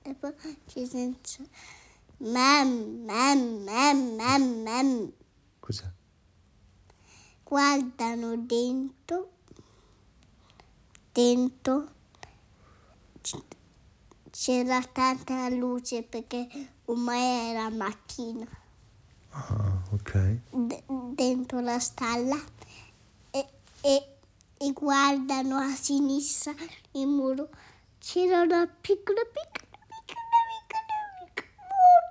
e 0.01 0.13
poi 0.15 0.33
ci 0.67 0.85
sente 0.85 1.47
mem 2.23 2.69
mem 3.07 3.39
mem 3.67 4.15
mem 4.15 4.43
mem 4.63 5.13
Cos'è? 5.59 5.89
guardano 7.45 8.37
dentro 8.37 9.29
dentro 11.13 11.91
c'era 14.31 14.81
tanta 14.83 15.49
luce 15.49 16.03
perché 16.03 16.47
ormai 16.85 17.49
era 17.51 17.69
mattina 17.69 18.47
Ah, 19.35 19.81
ok. 19.91 20.39
d- 20.51 20.83
dentro 21.15 21.59
la 21.59 21.79
stalla 21.79 22.39
e, 23.31 23.47
e- 23.81 24.07
e 24.57 24.71
guardano 24.73 25.57
a 25.57 25.73
sinistra 25.73 26.53
il 26.91 27.07
muro. 27.07 27.49
C'era 27.97 28.41
una 28.43 28.67
piccola, 28.67 29.21
piccola, 29.25 29.62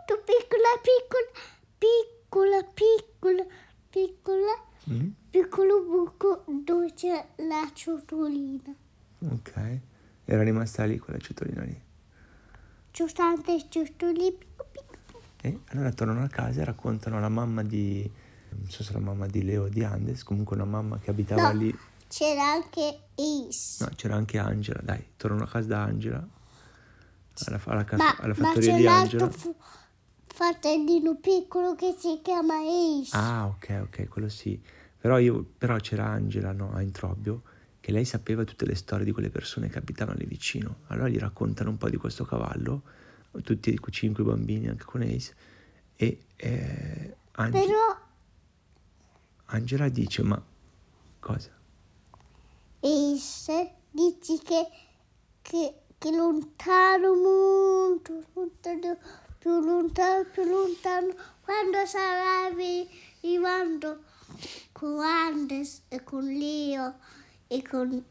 molto 0.06 0.22
piccola, 0.24 0.68
piccola, 0.82 2.62
piccola, 2.64 2.64
piccola, 2.74 3.46
piccola, 3.88 4.70
Mm? 4.90 5.10
piccolo 5.30 5.82
buco 5.84 6.44
dove 6.64 6.92
c'è 6.92 7.24
la 7.36 7.70
ciotolina. 7.72 8.74
Ok. 9.30 9.78
Era 10.24 10.42
rimasta 10.42 10.84
lì 10.84 10.98
quella 10.98 11.20
ciotolina 11.20 11.62
lì. 11.62 11.80
C'è 12.90 13.06
tante 13.12 13.64
ciotoline. 13.68 14.38
E 15.40 15.58
allora 15.68 15.92
tornano 15.92 16.24
a 16.24 16.28
casa 16.28 16.62
e 16.62 16.64
raccontano 16.64 17.18
alla 17.18 17.28
mamma 17.28 17.62
di, 17.62 18.08
non 18.50 18.68
so 18.68 18.82
se 18.82 18.92
la 18.92 18.98
mamma 18.98 19.26
di 19.26 19.44
Leo 19.44 19.64
o 19.64 19.68
di 19.68 19.84
Andes, 19.84 20.24
comunque 20.24 20.56
una 20.56 20.64
mamma 20.64 20.98
che 20.98 21.10
abitava 21.10 21.52
No. 21.52 21.58
lì. 21.58 21.78
C'era 22.08 22.42
anche 22.50 23.00
Ace. 23.14 23.84
No, 23.84 23.90
c'era 23.94 24.16
anche 24.16 24.38
Angela, 24.38 24.80
dai, 24.82 25.12
tornano 25.16 25.44
a 25.44 25.48
casa 25.48 25.68
da 25.68 25.82
Angela, 25.82 26.28
alla, 27.46 27.60
alla, 27.64 27.84
casa- 27.84 28.02
Ma, 28.02 28.16
alla 28.18 28.34
ma 28.36 28.46
fattoria 28.46 28.72
c'è 28.72 28.76
di 28.78 28.86
Angela. 28.86 29.30
fu- 29.30 29.56
fratellino 30.32 31.16
piccolo 31.16 31.74
che 31.74 31.94
si 31.96 32.20
chiama 32.22 32.54
Ace. 32.58 33.16
Ah, 33.16 33.46
ok, 33.46 33.80
ok, 33.82 34.08
quello 34.08 34.28
sì. 34.28 34.60
Però, 34.98 35.18
io, 35.18 35.44
però 35.58 35.76
c'era 35.76 36.06
Angela 36.06 36.52
no, 36.52 36.72
a 36.72 36.80
Introbbio 36.80 37.42
che 37.80 37.90
lei 37.92 38.04
sapeva 38.04 38.44
tutte 38.44 38.64
le 38.64 38.76
storie 38.76 39.04
di 39.04 39.12
quelle 39.12 39.30
persone 39.30 39.68
che 39.68 39.78
abitavano 39.78 40.18
lì 40.18 40.26
vicino. 40.26 40.80
Allora 40.86 41.08
gli 41.08 41.18
raccontano 41.18 41.70
un 41.70 41.76
po' 41.76 41.90
di 41.90 41.96
questo 41.96 42.24
cavallo, 42.24 42.82
tutti 43.42 43.70
i 43.70 43.80
cinque 43.90 44.22
bambini, 44.22 44.68
anche 44.68 44.84
con 44.84 45.02
Ace, 45.02 45.34
e 45.96 46.24
eh, 46.36 47.16
Ange- 47.32 47.66
Però 47.66 47.96
Angela 49.46 49.88
dice, 49.88 50.22
ma 50.22 50.42
cosa? 51.18 51.50
Ace 52.80 53.74
dici 53.90 54.38
che, 54.38 54.68
che, 55.42 55.74
che 55.98 56.10
lontano, 56.10 57.14
molto 57.14 58.24
lontano, 58.34 58.98
più 59.42 59.58
lontano, 59.58 60.24
più 60.30 60.44
lontano, 60.44 61.12
quando 61.40 61.84
sarà 61.84 62.44
arrivando 62.44 64.04
con 64.70 65.00
Andes 65.00 65.82
e 65.88 66.04
con 66.04 66.24
Leo 66.24 66.94
e 67.48 67.60
con, 67.60 68.04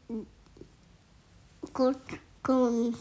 con, 1.72 2.02
con, 2.42 2.98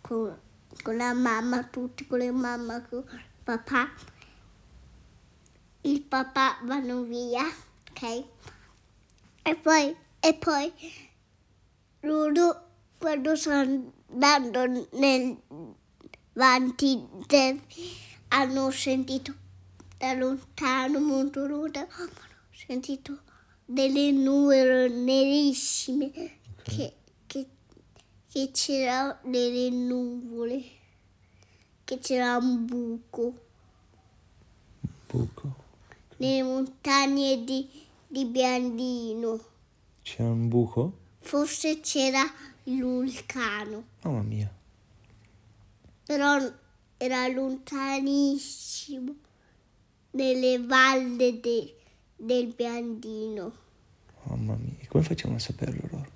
con, 0.00 0.40
con 0.82 0.96
la 0.96 1.12
mamma, 1.12 1.62
tutti 1.62 2.04
con 2.08 2.18
la 2.18 2.32
mamma, 2.32 2.82
con 2.82 3.04
il 3.08 3.24
papà. 3.44 3.88
Il 5.82 6.02
papà 6.02 6.58
vanno 6.64 7.02
via, 7.02 7.44
ok? 7.90 8.24
E 9.42 9.54
poi, 9.54 9.96
e 10.18 10.34
poi 10.34 10.72
loro 12.00 12.66
quando 12.98 13.36
stanno 13.36 13.92
andando 14.10 14.88
nel 14.92 15.38
avanti 16.36 17.00
del- 17.26 17.60
hanno 18.28 18.70
sentito 18.70 19.32
da 19.98 20.12
lontano, 20.14 20.98
molto 21.00 21.46
lontano, 21.46 21.86
hanno 21.92 22.10
sentito 22.50 23.20
delle 23.64 24.10
nuvole 24.10 24.88
nerissime 24.88 26.10
che, 26.62 26.92
che, 27.26 27.46
che 28.28 28.50
c'era 28.52 29.18
delle 29.24 29.70
nuvole, 29.70 30.62
che 31.84 31.98
c'era 31.98 32.36
un 32.36 32.64
buco 32.66 33.34
Buco. 35.08 35.54
nelle 36.16 36.42
montagne 36.42 37.44
di, 37.44 37.68
di 38.08 38.24
Biandino. 38.24 39.40
C'era 40.02 40.28
un 40.28 40.48
buco? 40.48 40.98
Forse 41.20 41.80
c'era 41.80 42.22
il 42.64 42.82
vulcano, 42.82 43.84
Mamma 44.02 44.22
mia. 44.22 44.52
Però 46.04 46.38
era 46.96 47.26
lontanissimo 47.28 49.14
nelle 50.12 50.58
valli 50.60 51.40
de- 51.40 51.76
del 52.16 52.46
Biandino. 52.54 53.52
Mamma 54.24 54.54
mia. 54.56 54.74
E 54.80 54.86
come 54.86 55.02
facciamo 55.04 55.34
a 55.36 55.38
saperlo 55.38 55.88
loro? 55.90 56.12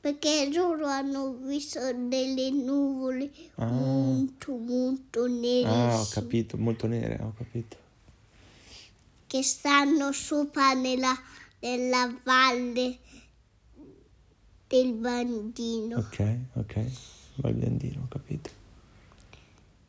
Perché 0.00 0.48
loro 0.52 0.86
hanno 0.86 1.32
visto 1.34 1.80
delle 1.92 2.50
nuvole 2.50 3.30
Ah. 3.56 3.66
molto, 3.66 4.54
molto 4.56 5.26
nerissime 5.26 5.68
Ah, 5.92 6.00
ho 6.00 6.06
capito, 6.08 6.56
molto 6.56 6.86
nere, 6.86 7.20
ho 7.22 7.32
capito. 7.36 7.76
che 9.26 9.42
stanno 9.42 10.12
sopra 10.12 10.72
nella, 10.74 11.12
nella 11.58 12.16
valle 12.22 12.98
del 14.68 14.92
Bandino. 14.92 15.98
Ok, 15.98 16.36
ok. 16.54 16.84
Va 17.36 17.48
il 17.48 17.56
biandino, 17.56 18.02
ho 18.02 18.08
capito. 18.08 18.50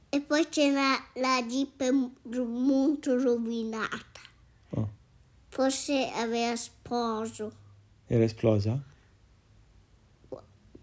E 0.09 0.21
poi 0.21 0.47
c'era 0.49 0.93
la 1.15 1.43
jeep 1.43 1.89
molto 2.33 3.21
rovinata. 3.21 4.21
Oh. 4.69 4.89
Forse 5.49 6.09
aveva 6.11 6.55
sposo 6.55 7.51
Era 8.07 8.23
esplosa? 8.23 8.81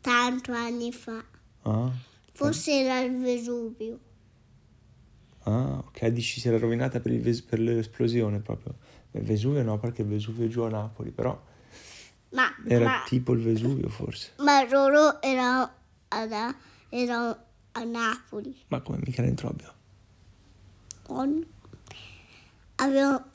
tanto 0.01 0.53
anni 0.53 0.93
fa. 0.93 1.25
Ah. 1.63 1.91
Forse 2.33 2.73
era 2.83 3.01
il 3.01 3.17
Vesuvio. 3.19 3.99
Ah, 5.45 5.79
ok, 5.79 6.07
dici 6.09 6.41
si 6.41 6.49
era 6.49 6.59
rovinata 6.59 7.01
per, 7.01 7.13
il 7.13 7.21
Ves- 7.23 7.41
per 7.41 7.59
l'esplosione 7.59 8.41
proprio. 8.41 8.75
Il 9.13 9.23
Vesuvio 9.23 9.63
no, 9.63 9.79
perché 9.79 10.03
il 10.03 10.09
Vesuvio 10.09 10.45
è 10.45 10.49
giù 10.49 10.61
a 10.63 10.69
Napoli, 10.69 11.11
però 11.11 11.41
Ma, 12.31 12.55
era 12.67 12.85
ma, 12.85 13.03
tipo 13.07 13.33
il 13.33 13.41
Vesuvio 13.41 13.89
forse. 13.89 14.33
ma 14.39 14.69
loro 14.69 15.23
erano, 15.23 15.71
ad- 16.09 16.55
erano 16.91 17.39
a 17.77 17.85
Napoli. 17.85 18.57
Ma 18.69 18.81
come 18.81 18.99
mica 19.05 19.21
era 19.21 19.31
in 19.31 19.37
Trobbio? 19.37 19.73
On- 21.09 21.47
Avevano 22.77 23.31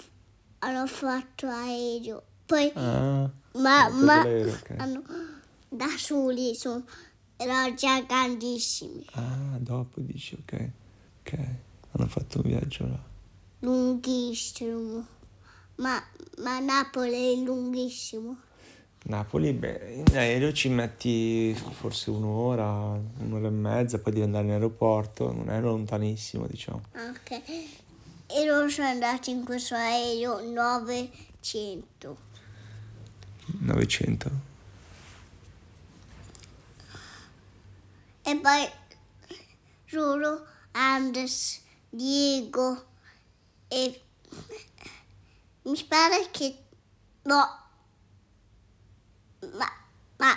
hanno 0.60 0.88
fatto 0.88 1.48
aereo. 1.48 2.24
Poi, 2.46 2.72
Ah, 2.76 3.30
ma, 3.54 3.90
ma 3.90 4.24
l'aereo, 4.24 4.54
ok. 4.54 4.74
hanno, 4.78 5.04
da 5.70 5.88
soli 5.98 6.56
sono, 6.56 6.84
erano 7.38 7.74
già 7.76 8.02
grandissimi, 8.02 9.06
ah, 9.14 9.58
dopo 9.60 10.02
dici, 10.02 10.36
ok. 10.36 10.70
Ok, 11.22 11.38
hanno 11.92 12.08
fatto 12.08 12.42
un 12.42 12.50
viaggio 12.50 12.88
là. 12.88 13.00
lunghissimo. 13.60 15.06
Ma, 15.76 16.04
ma 16.40 16.60
Napoli 16.60 17.34
è 17.34 17.44
lunghissimo. 17.44 18.38
Napoli, 19.02 19.54
beh, 19.54 20.04
in 20.08 20.18
aereo 20.18 20.52
ci 20.52 20.70
metti 20.70 21.56
forse 21.56 22.10
un'ora, 22.12 23.00
un'ora 23.20 23.48
e 23.48 23.52
mezza, 23.52 24.00
poi 24.00 24.12
devi 24.12 24.26
andare 24.26 24.46
in 24.46 24.52
aeroporto, 24.52 25.32
non 25.32 25.50
è 25.50 25.60
lontanissimo, 25.60 26.46
diciamo. 26.46 26.84
Ok. 26.94 27.42
E 28.28 28.46
loro 28.46 28.70
sono 28.70 28.88
andati 28.88 29.32
in 29.32 29.44
questo 29.44 29.74
aereo 29.74 30.42
900. 30.42 32.18
900. 33.62 34.32
E 38.22 38.36
poi 38.36 38.70
loro, 39.92 40.46
Anders, 40.72 41.62
Diego 41.90 42.86
e 43.68 44.02
mi 45.64 45.84
pare 45.88 46.28
che 46.30 46.56
no 47.24 47.69
ma 50.20 50.34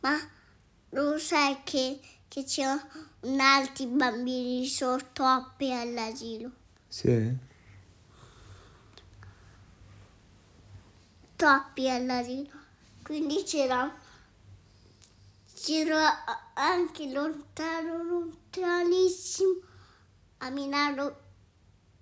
ma 0.00 0.18
lo 0.90 1.18
sai 1.18 1.62
che, 1.62 2.00
che 2.26 2.44
c'è 2.44 2.66
un 3.20 3.40
altri 3.40 3.86
bambini 3.86 4.66
sono 4.66 4.98
troppi 5.12 5.72
all'asilo? 5.72 6.50
Sì? 6.88 7.52
troppi 11.36 11.90
all'asilo. 11.90 12.50
Quindi 13.02 13.42
c'era 13.42 13.92
c'era 15.54 16.24
anche 16.54 17.10
lontano 17.12 18.02
lontanissimo 18.02 19.60
a 20.38 20.48
Milano. 20.48 21.22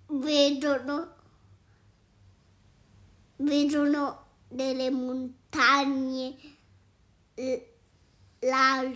Vedono 0.07 1.15
vedono 3.37 4.25
delle 4.47 4.89
montagne 4.91 5.41
eh, 7.35 7.73
là 8.39 8.91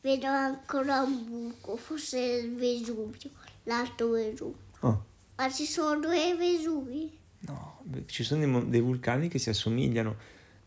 vedono 0.00 0.36
ancora 0.36 1.02
un 1.02 1.24
buco 1.24 1.76
forse 1.76 2.20
il 2.20 2.54
Vesuvio 2.54 3.30
l'alto 3.68 4.10
Vesuvio. 4.10 4.66
Oh, 4.80 5.04
ma 5.36 5.50
ci 5.50 5.64
sono 5.64 6.00
due 6.00 6.34
Vesuvi? 6.36 7.16
No, 7.40 7.80
ci 8.06 8.24
sono 8.24 8.44
dei, 8.44 8.68
dei 8.68 8.80
vulcani 8.80 9.28
che 9.28 9.38
si 9.38 9.50
assomigliano, 9.50 10.16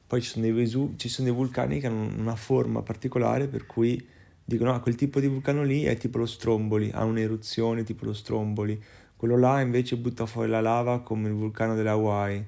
poi 0.07 0.21
ci 0.21 0.29
sono 0.29 0.45
dei, 0.45 0.53
Vesu- 0.53 0.95
ci 0.95 1.09
sono 1.09 1.27
dei 1.27 1.35
vulcani 1.35 1.79
che 1.79 1.87
hanno 1.87 2.15
una 2.15 2.35
forma 2.35 2.81
particolare 2.81 3.47
per 3.47 3.65
cui 3.65 4.07
dicono, 4.45 4.73
ah, 4.73 4.79
quel 4.79 4.95
tipo 4.95 5.19
di 5.19 5.27
vulcano 5.27 5.63
lì 5.63 5.83
è 5.83 5.97
tipo 5.97 6.19
lo 6.19 6.25
Stromboli, 6.25 6.89
ha 6.93 7.03
un'eruzione 7.03 7.83
tipo 7.83 8.05
lo 8.05 8.13
Stromboli, 8.13 8.81
quello 9.17 9.37
là 9.37 9.59
invece 9.61 9.97
butta 9.97 10.25
fuori 10.25 10.49
la 10.49 10.61
lava 10.61 11.01
come 11.01 11.27
il 11.27 11.33
vulcano 11.33 11.75
delle 11.75 11.89
Hawaii, 11.89 12.45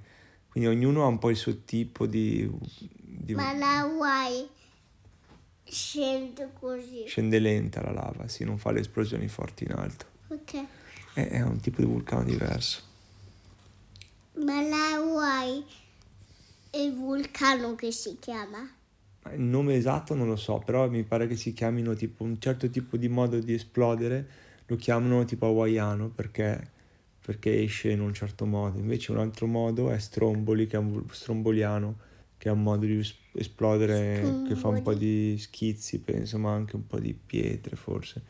quindi 0.53 0.69
ognuno 0.69 1.03
ha 1.03 1.07
un 1.07 1.17
po' 1.17 1.31
il 1.31 1.35
suo 1.35 1.63
tipo 1.65 2.05
di... 2.05 2.47
di- 2.69 3.33
ma 3.33 3.53
la 3.53 3.79
Hawaii 3.79 4.47
scende 5.63 6.51
così 6.59 7.07
Scende 7.07 7.39
lenta 7.39 7.81
la 7.81 7.91
lava, 7.91 8.27
sì, 8.27 8.43
non 8.43 8.59
fa 8.59 8.69
le 8.71 8.81
esplosioni 8.81 9.27
forti 9.27 9.63
in 9.63 9.71
alto. 9.71 10.05
ok 10.27 10.65
È, 11.15 11.27
è 11.27 11.41
un 11.41 11.59
tipo 11.59 11.81
di 11.81 11.87
vulcano 11.87 12.23
diverso. 12.23 12.81
Ma 14.45 14.61
la 14.61 14.93
Hawaii 14.93 15.65
è 16.69 16.77
il 16.77 16.93
vulcano 16.93 17.73
che 17.73 17.91
si 17.91 18.17
chiama? 18.19 18.69
Il 19.31 19.41
nome 19.41 19.75
esatto 19.75 20.13
non 20.13 20.27
lo 20.27 20.35
so, 20.35 20.59
però 20.59 20.87
mi 20.87 21.03
pare 21.03 21.25
che 21.27 21.35
si 21.35 21.53
chiamino 21.53 21.95
tipo 21.95 22.23
un 22.23 22.39
certo 22.39 22.69
tipo 22.69 22.95
di 22.97 23.07
modo 23.09 23.39
di 23.39 23.53
esplodere, 23.53 24.27
lo 24.67 24.75
chiamano 24.75 25.25
tipo 25.25 25.47
hawaiano 25.47 26.09
perché, 26.09 26.69
perché 27.23 27.63
esce 27.63 27.89
in 27.91 28.01
un 28.01 28.13
certo 28.13 28.45
modo. 28.45 28.79
Invece 28.79 29.11
un 29.11 29.19
altro 29.19 29.47
modo 29.47 29.89
è 29.91 29.99
stromboli, 29.99 30.67
che 30.67 30.75
è 30.75 30.79
un 30.79 31.03
stromboliano, 31.11 31.97
che 32.37 32.49
è 32.49 32.51
un 32.51 32.61
modo 32.63 32.85
di 32.85 32.99
es- 32.99 33.15
esplodere 33.33 34.41
che 34.43 34.55
fa 34.55 34.67
un 34.69 34.81
po' 34.81 34.93
di 34.93 35.37
schizzi, 35.39 35.99
penso, 35.99 36.37
ma 36.37 36.53
anche 36.53 36.75
un 36.75 36.85
po' 36.87 36.99
di 36.99 37.13
pietre 37.13 37.75
forse. 37.75 38.21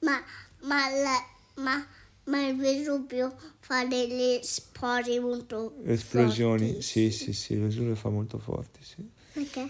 Ma, 0.00 0.22
ma, 0.62 0.88
la, 0.90 1.26
ma 1.62 1.86
Ma 2.24 2.46
il 2.48 2.56
Vesuvio 2.56 3.36
fa 3.60 3.84
delle 3.86 4.40
spore 4.42 5.20
molto 5.20 5.74
Esplosioni, 5.84 6.66
forti. 6.68 6.82
sì, 6.82 7.10
sì, 7.12 7.32
sì, 7.32 7.52
il 7.54 7.60
Vesuvio 7.62 7.94
fa 7.94 8.08
molto 8.10 8.38
forti, 8.38 8.82
sì. 8.82 9.08
Perché? 9.32 9.68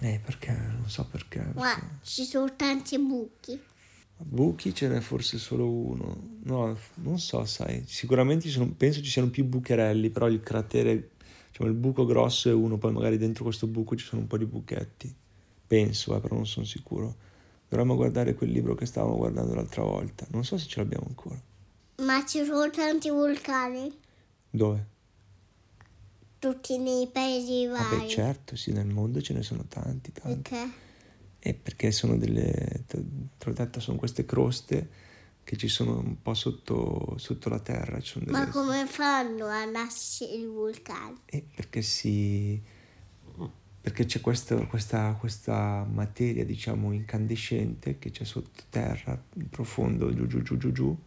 Eh, 0.00 0.20
perché? 0.24 0.52
Non 0.52 0.88
so 0.88 1.06
perché. 1.06 1.40
Ma 1.54 1.74
perché. 1.74 1.98
ci 2.02 2.24
sono 2.24 2.54
tanti 2.56 2.98
buchi. 2.98 3.58
Buchi 4.16 4.74
ce 4.74 4.88
n'è 4.88 5.00
forse 5.00 5.38
solo 5.38 5.68
uno. 5.68 6.16
No, 6.44 6.76
non 6.96 7.18
so, 7.18 7.44
sai. 7.44 7.84
Sicuramente 7.86 8.46
ci 8.46 8.52
sono, 8.52 8.72
penso 8.76 9.02
ci 9.02 9.10
siano 9.10 9.28
più 9.28 9.44
bucherelli, 9.44 10.10
però 10.10 10.28
il 10.28 10.40
cratere, 10.40 11.10
diciamo 11.50 11.68
il 11.68 11.76
buco 11.76 12.04
grosso 12.04 12.48
è 12.48 12.52
uno, 12.52 12.78
poi 12.78 12.92
magari 12.92 13.18
dentro 13.18 13.44
questo 13.44 13.66
buco 13.66 13.96
ci 13.96 14.04
sono 14.04 14.22
un 14.22 14.28
po' 14.28 14.38
di 14.38 14.46
buchetti. 14.46 15.14
Penso, 15.66 16.16
eh, 16.16 16.20
però 16.20 16.36
non 16.36 16.46
sono 16.46 16.64
sicuro. 16.64 17.16
Dovremmo 17.68 17.96
guardare 17.96 18.34
quel 18.34 18.50
libro 18.50 18.74
che 18.74 18.86
stavamo 18.86 19.16
guardando 19.16 19.54
l'altra 19.54 19.82
volta. 19.82 20.26
Non 20.30 20.44
so 20.44 20.56
se 20.58 20.68
ce 20.68 20.80
l'abbiamo 20.80 21.06
ancora. 21.08 21.40
Ma 21.96 22.24
ci 22.24 22.44
sono 22.44 22.70
tanti 22.70 23.10
vulcani. 23.10 23.92
Dove? 24.50 24.86
Tutti 26.38 26.78
nei 26.78 27.08
paesi 27.08 27.66
vari. 27.66 27.96
Vabbè, 27.96 28.08
certo, 28.08 28.54
sì, 28.54 28.72
nel 28.72 28.86
mondo 28.86 29.20
ce 29.20 29.32
ne 29.32 29.42
sono 29.42 29.64
tanti, 29.66 30.12
tanti. 30.12 30.50
Perché? 30.50 30.72
E 31.46 31.52
perché 31.52 31.90
sono 31.92 32.16
delle, 32.16 32.84
te 32.86 33.04
l'ho 33.44 33.52
detto, 33.52 33.78
sono 33.78 33.98
queste 33.98 34.24
croste 34.24 34.88
che 35.44 35.58
ci 35.58 35.68
sono 35.68 35.98
un 35.98 36.22
po' 36.22 36.32
sotto, 36.32 37.16
sotto 37.18 37.50
la 37.50 37.58
terra. 37.58 38.00
Ci 38.00 38.12
sono 38.12 38.24
Ma 38.30 38.40
delle- 38.40 38.50
come 38.50 38.86
fanno 38.86 39.44
a 39.44 39.62
nascere 39.66 40.32
i 40.32 40.46
vulcani? 40.46 41.18
E 41.26 41.44
perché 41.54 41.82
si... 41.82 42.58
perché 43.78 44.06
c'è 44.06 44.22
questo- 44.22 44.66
questa, 44.66 45.14
questa 45.20 45.84
materia, 45.84 46.46
diciamo, 46.46 46.92
incandescente 46.92 47.98
che 47.98 48.10
c'è 48.10 48.24
sottoterra, 48.24 49.22
profondo, 49.50 50.14
giù 50.14 50.26
giù 50.26 50.40
giù 50.40 50.56
giù 50.56 50.72
giù, 50.72 50.98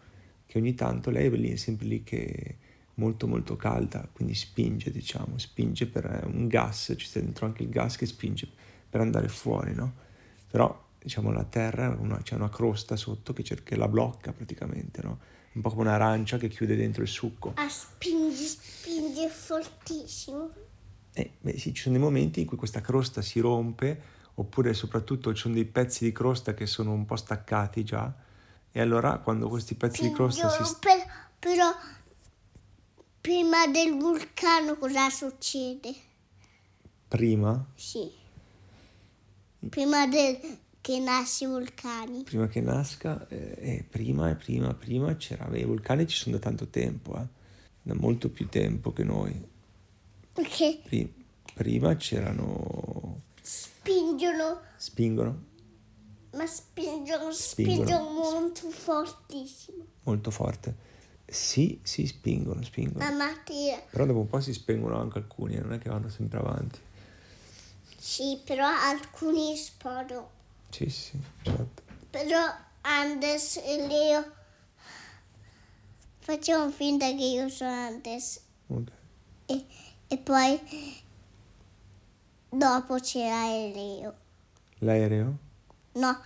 che 0.45 0.59
ogni 0.59 0.75
tanto 0.75 1.09
lei 1.09 1.25
è 1.25 1.29
lì, 1.31 1.49
è 1.49 1.55
sempre 1.55 1.87
lì 1.87 2.03
che 2.03 2.25
è 2.27 2.55
molto 2.95 3.27
molto 3.27 3.55
calda, 3.55 4.07
quindi 4.13 4.35
spinge, 4.35 4.91
diciamo, 4.91 5.39
spinge 5.39 5.87
per 5.87 6.05
eh, 6.05 6.27
un 6.27 6.47
gas, 6.47 6.93
ci 6.95 7.07
sta 7.07 7.19
dentro 7.19 7.47
anche 7.47 7.63
il 7.63 7.69
gas 7.69 7.95
che 7.95 8.05
spinge 8.05 8.47
per 8.87 9.01
andare 9.01 9.27
fuori, 9.29 9.73
no? 9.73 10.05
Però, 10.49 10.85
diciamo, 10.99 11.31
la 11.31 11.43
terra, 11.43 11.89
una- 11.99 12.21
c'è 12.21 12.35
una 12.35 12.49
crosta 12.49 12.95
sotto 12.95 13.33
che, 13.33 13.43
cer- 13.43 13.63
che 13.63 13.75
la 13.75 13.87
blocca 13.87 14.31
praticamente, 14.33 15.01
no? 15.01 15.19
Un 15.53 15.61
po' 15.61 15.69
come 15.69 15.81
un'arancia 15.83 16.37
che 16.37 16.47
chiude 16.49 16.75
dentro 16.75 17.01
il 17.01 17.07
succo. 17.07 17.53
A 17.55 17.67
spinge, 17.67 18.43
spinge 18.45 19.27
fortissimo. 19.29 20.51
Eh, 21.13 21.31
beh, 21.41 21.57
sì, 21.57 21.73
ci 21.73 21.81
sono 21.83 21.95
dei 21.95 22.03
momenti 22.03 22.41
in 22.41 22.45
cui 22.45 22.57
questa 22.57 22.79
crosta 22.81 23.21
si 23.23 23.39
rompe, 23.39 24.01
oppure 24.35 24.73
soprattutto 24.75 25.33
ci 25.33 25.41
sono 25.41 25.55
dei 25.55 25.65
pezzi 25.65 26.03
di 26.03 26.11
crosta 26.11 26.53
che 26.53 26.67
sono 26.67 26.91
un 26.91 27.05
po' 27.05 27.15
staccati 27.15 27.83
già, 27.83 28.13
e 28.71 28.79
allora 28.79 29.17
quando 29.17 29.49
questi 29.49 29.73
pezzi 29.73 30.03
di 30.03 30.11
crosta 30.11 30.47
si... 30.49 30.63
Spingono, 30.63 30.79
per- 30.79 31.07
però 31.39 31.71
prima 33.19 33.65
del 33.67 33.97
vulcano 33.97 34.77
cosa 34.77 35.09
succede? 35.09 35.93
prima, 37.07 37.65
Sì. 37.75 38.11
Prima 39.69 40.07
del, 40.07 40.39
che 40.81 40.99
nasce 40.99 41.45
i 41.45 41.47
vulcani. 41.47 42.23
prima 42.23 42.47
che 42.47 42.61
nasca, 42.61 43.27
eh, 43.27 43.55
eh, 43.59 43.85
prima 43.89 44.29
e 44.29 44.35
prima, 44.35 44.73
prima 44.73 45.15
c'era... 45.15 45.45
beh, 45.45 45.59
I 45.59 45.65
vulcani 45.65 46.07
ci 46.07 46.15
sono 46.17 46.35
da 46.37 46.41
tanto 46.41 46.67
tempo, 46.67 47.15
eh, 47.17 47.27
da 47.81 47.93
molto 47.95 48.29
più 48.29 48.47
tempo 48.49 48.93
che 48.93 49.03
noi. 49.03 49.33
Perché 50.33 50.79
Pri- 50.83 51.13
prima 51.53 51.95
c'erano... 51.95 53.21
spingono, 53.41 54.61
spingono 54.77 55.45
ma 56.33 56.45
spingono, 56.45 57.31
Spingono. 57.31 57.87
spingono 57.87 58.09
molto 58.11 58.69
fortissimo. 58.69 59.83
molto 60.03 60.29
forte. 60.29 60.75
Sì, 61.25 61.79
sì, 61.81 62.05
spingono, 62.05 62.59
La 62.59 62.65
spingono. 62.65 63.15
mattina. 63.15 63.77
Però 63.89 64.05
dopo 64.05 64.19
un 64.19 64.27
po' 64.27 64.39
si 64.39 64.53
spengono 64.53 64.99
anche 64.99 65.17
alcuni, 65.17 65.55
eh, 65.55 65.61
non 65.61 65.73
è 65.73 65.79
che 65.79 65.89
vanno 65.89 66.09
sempre 66.09 66.37
avanti. 66.37 66.79
Sì, 68.07 68.41
però 68.41 68.65
alcuni 68.65 69.51
esplodono. 69.51 70.29
Sì, 70.69 70.89
sì, 70.89 71.19
certo. 71.43 71.83
Però 72.09 72.39
Andes 72.79 73.57
e 73.57 73.85
Leo 73.85 74.31
facciamo 76.17 76.71
finta 76.71 77.05
che 77.07 77.23
io 77.25 77.49
sono 77.49 77.69
Andes 77.69 78.39
Ok. 78.67 78.91
e, 79.47 79.65
e 80.07 80.17
poi 80.19 80.57
dopo 82.47 82.95
c'era 82.99 83.45
il 83.53 83.73
Leo. 83.73 84.15
L'aereo? 84.77 85.37
No, 85.95 86.21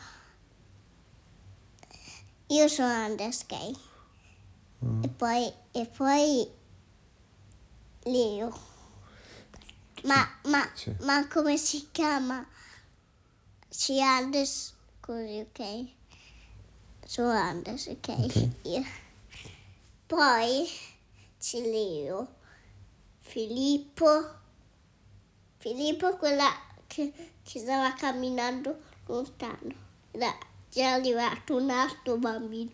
io 2.46 2.68
sono 2.68 2.90
Andes, 2.94 3.44
ok? 3.50 3.80
Mm. 4.86 5.04
E 5.04 5.08
poi, 5.08 5.54
e 5.72 5.86
poi 5.88 6.48
Leo. 8.04 8.70
Ma, 10.04 10.28
ma, 10.46 10.70
Sì. 10.74 10.96
ma 11.02 11.28
come 11.28 11.58
si 11.58 11.90
chiama? 11.92 12.46
Sì, 13.70 14.02
Andes, 14.02 14.74
così, 15.00 15.40
ok? 15.40 15.86
Sono 17.06 17.30
Andes, 17.32 17.88
ok? 17.88 18.08
Ok. 18.10 18.50
Io. 18.64 18.84
Poi 20.08 20.68
c'è 21.40 21.60
Leo, 21.62 22.36
Filippo, 23.20 24.36
Filippo 25.58 26.18
quella 26.18 26.52
che, 26.88 27.14
che 27.44 27.60
stava 27.60 27.94
camminando 27.94 28.82
lontano. 29.06 29.74
Era 30.12 30.36
già 30.70 30.94
arrivato 30.94 31.56
un 31.56 31.70
altro 31.70 32.18
bambino. 32.18 32.72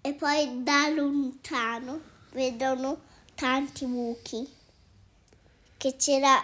E 0.00 0.14
poi 0.14 0.62
da 0.62 0.88
lontano 0.88 2.00
vedono 2.32 3.00
tanti 3.34 3.86
buchi. 3.86 4.55
Che 5.86 5.94
c'era 5.98 6.42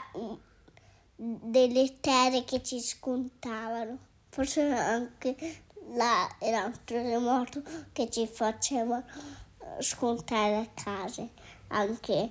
delle 1.16 1.98
terre 1.98 2.44
che 2.44 2.62
ci 2.62 2.78
scontavano. 2.78 3.98
Forse 4.28 4.62
anche 4.70 5.64
là 5.96 6.32
era 6.38 6.66
un 6.66 6.78
terremoto 6.84 7.60
che 7.90 8.08
ci 8.08 8.28
faceva 8.28 9.02
eh, 9.04 9.82
scontare 9.82 10.58
le 10.60 10.70
case. 10.74 11.30
Anche, 11.68 12.30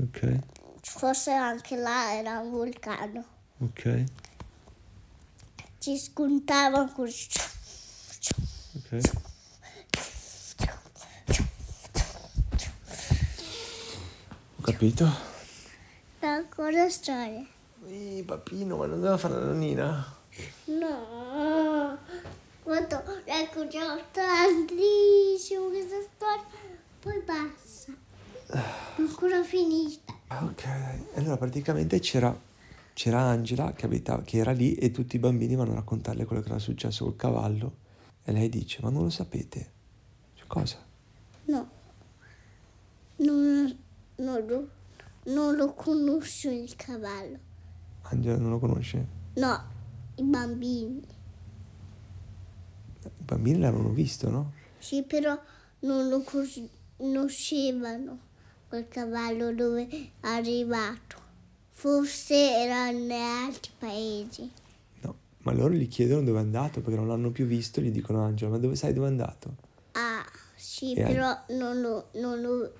Ok, 0.00 0.38
forse 0.80 1.32
anche 1.32 1.76
là 1.76 2.14
era 2.16 2.38
un 2.38 2.50
vulcano. 2.50 3.22
ok, 3.58 4.04
Ci 5.80 5.98
scontavano 5.98 6.90
così. 6.92 7.28
ok. 8.74 9.00
Ho 14.56 14.62
capito. 14.62 15.36
Ancora 16.28 16.90
storia. 16.90 17.42
Ehi, 17.86 18.22
papino, 18.22 18.76
ma 18.76 18.84
non 18.84 19.00
devo 19.00 19.16
fare 19.16 19.32
la 19.32 19.46
nonnina? 19.46 20.16
No, 20.66 21.98
ecco 23.24 23.66
già 23.66 23.98
tantissimo 24.12 25.68
questa 25.68 25.96
storia, 26.14 26.44
poi 27.00 27.22
basta. 27.24 27.92
Ancora 28.96 29.42
finita. 29.42 30.12
Ok, 30.28 30.64
allora 31.14 31.38
praticamente 31.38 31.98
c'era, 31.98 32.38
c'era 32.92 33.20
Angela 33.20 33.72
che, 33.72 33.86
abitava, 33.86 34.20
che 34.20 34.36
era 34.36 34.52
lì 34.52 34.74
e 34.74 34.90
tutti 34.90 35.16
i 35.16 35.18
bambini 35.18 35.56
vanno 35.56 35.72
a 35.72 35.76
raccontarle 35.76 36.26
quello 36.26 36.42
che 36.42 36.50
era 36.50 36.58
successo 36.58 37.04
col 37.04 37.16
cavallo 37.16 37.76
e 38.22 38.32
lei 38.32 38.50
dice, 38.50 38.80
ma 38.82 38.90
non 38.90 39.04
lo 39.04 39.10
sapete? 39.10 39.70
Cioè, 40.34 40.46
cosa? 40.46 40.76
No, 41.46 41.70
non, 43.16 43.78
non 44.16 44.46
lo, 44.46 44.68
non 45.24 45.56
lo 45.56 45.74
conosco 45.74 46.50
il 46.50 46.74
cavallo. 46.76 47.38
Angela 48.02 48.38
non 48.38 48.50
lo 48.50 48.58
conosce? 48.58 49.06
No, 49.34 49.62
i 50.16 50.22
bambini. 50.22 51.02
I 53.04 53.22
bambini 53.22 53.58
l'hanno 53.58 53.90
visto, 53.90 54.30
no? 54.30 54.52
Sì, 54.78 55.02
però 55.02 55.38
non 55.80 56.08
lo 56.08 56.22
conoscevano 56.22 58.18
quel 58.68 58.88
cavallo 58.88 59.52
dove 59.54 59.88
è 59.88 60.10
arrivato. 60.20 61.16
Forse 61.70 62.34
era 62.34 62.88
in 62.88 63.10
altri 63.12 63.70
paesi. 63.78 64.50
No, 65.02 65.14
ma 65.42 65.52
loro 65.52 65.74
gli 65.74 65.86
chiedono 65.88 66.22
dove 66.22 66.38
è 66.38 66.42
andato 66.42 66.80
perché 66.80 66.96
non 66.96 67.06
l'hanno 67.06 67.30
più 67.30 67.46
visto, 67.46 67.80
gli 67.80 67.90
dicono 67.90 68.24
Angela, 68.24 68.50
ma 68.52 68.58
dove 68.58 68.74
sai 68.74 68.92
dove 68.92 69.06
è 69.06 69.10
andato? 69.10 69.54
Ah, 69.92 70.24
sì, 70.56 70.94
E 70.94 71.02
però 71.04 71.36
non 71.50 71.80
lo, 71.80 72.08
non 72.14 72.40
lo... 72.40 72.72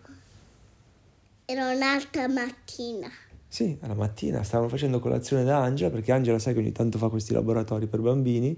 Era 1.50 1.72
un'altra 1.72 2.28
mattina. 2.28 3.08
Sì, 3.46 3.78
alla 3.80 3.94
mattina 3.94 4.42
stavano 4.42 4.68
facendo 4.68 4.98
colazione 4.98 5.44
da 5.44 5.62
Angela 5.62 5.88
perché 5.88 6.12
Angela 6.12 6.38
sai 6.38 6.52
che 6.52 6.60
ogni 6.60 6.72
tanto 6.72 6.98
fa 6.98 7.08
questi 7.08 7.32
laboratori 7.32 7.86
per 7.86 8.00
bambini, 8.00 8.54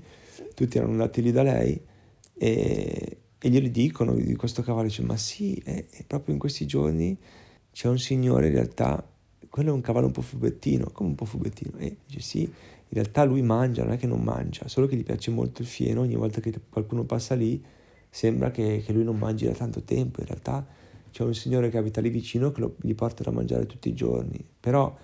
tutti 0.56 0.76
erano 0.76 0.90
andati 0.90 1.22
lì 1.22 1.30
da 1.30 1.44
lei 1.44 1.80
e, 2.34 3.18
e 3.38 3.48
glieli 3.48 3.70
dicono 3.70 4.14
di 4.14 4.34
questo 4.34 4.62
cavallo, 4.62 4.88
dice 4.88 5.02
ma 5.02 5.16
sì, 5.16 5.54
è, 5.64 5.84
è 5.88 6.02
proprio 6.04 6.34
in 6.34 6.40
questi 6.40 6.66
giorni 6.66 7.16
c'è 7.70 7.86
un 7.86 8.00
signore 8.00 8.48
in 8.48 8.54
realtà, 8.54 9.08
quello 9.48 9.70
è 9.70 9.72
un 9.72 9.82
cavallo 9.82 10.06
un 10.06 10.12
po' 10.12 10.22
fubettino, 10.22 10.90
come 10.90 11.10
un 11.10 11.14
po' 11.14 11.26
fubettino? 11.26 11.78
E 11.78 11.98
dice 12.04 12.20
sì, 12.20 12.40
in 12.40 12.52
realtà 12.88 13.22
lui 13.22 13.42
mangia, 13.42 13.84
non 13.84 13.92
è 13.92 13.98
che 13.98 14.08
non 14.08 14.20
mangia, 14.20 14.66
solo 14.66 14.88
che 14.88 14.96
gli 14.96 15.04
piace 15.04 15.30
molto 15.30 15.62
il 15.62 15.68
fieno, 15.68 16.00
ogni 16.00 16.16
volta 16.16 16.40
che 16.40 16.52
qualcuno 16.68 17.04
passa 17.04 17.36
lì 17.36 17.64
sembra 18.08 18.50
che, 18.50 18.82
che 18.84 18.92
lui 18.92 19.04
non 19.04 19.16
mangi 19.16 19.44
da 19.44 19.52
tanto 19.52 19.80
tempo, 19.84 20.18
in 20.18 20.26
realtà 20.26 20.78
c'è 21.10 21.24
un 21.24 21.34
signore 21.34 21.70
che 21.70 21.78
abita 21.78 22.00
lì 22.00 22.10
vicino 22.10 22.52
che 22.52 22.60
lo, 22.60 22.76
gli 22.80 22.94
porta 22.94 23.22
da 23.22 23.30
mangiare 23.30 23.66
tutti 23.66 23.88
i 23.88 23.94
giorni, 23.94 24.44
però 24.58 24.94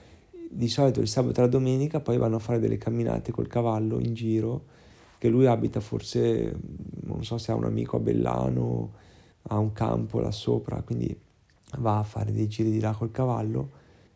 di 0.48 0.68
solito 0.68 1.00
il 1.00 1.08
sabato 1.08 1.40
e 1.40 1.42
la 1.44 1.48
domenica 1.48 2.00
poi 2.00 2.16
vanno 2.16 2.36
a 2.36 2.40
fare 2.40 2.58
delle 2.58 2.78
camminate 2.78 3.32
col 3.32 3.46
cavallo 3.46 3.98
in 3.98 4.14
giro, 4.14 4.64
che 5.18 5.28
lui 5.28 5.46
abita 5.46 5.80
forse, 5.80 6.56
non 7.02 7.24
so 7.24 7.38
se 7.38 7.52
ha 7.52 7.54
un 7.54 7.64
amico 7.64 7.96
a 7.96 8.00
Bellano, 8.00 8.92
ha 9.42 9.58
un 9.58 9.72
campo 9.72 10.20
là 10.20 10.30
sopra, 10.30 10.82
quindi 10.82 11.16
va 11.78 11.98
a 11.98 12.02
fare 12.02 12.32
dei 12.32 12.48
giri 12.48 12.70
di 12.70 12.80
là 12.80 12.92
col 12.92 13.10
cavallo 13.10 13.70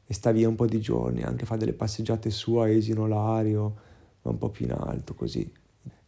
e 0.06 0.14
sta 0.14 0.32
via 0.32 0.48
un 0.48 0.54
po' 0.56 0.66
di 0.66 0.80
giorni, 0.80 1.22
anche 1.22 1.46
fa 1.46 1.56
delle 1.56 1.72
passeggiate 1.72 2.30
su 2.30 2.56
a 2.56 2.68
Esino 2.68 3.06
Lario, 3.06 3.74
va 4.22 4.30
un 4.30 4.38
po' 4.38 4.50
più 4.50 4.66
in 4.66 4.72
alto 4.72 5.14
così. 5.14 5.50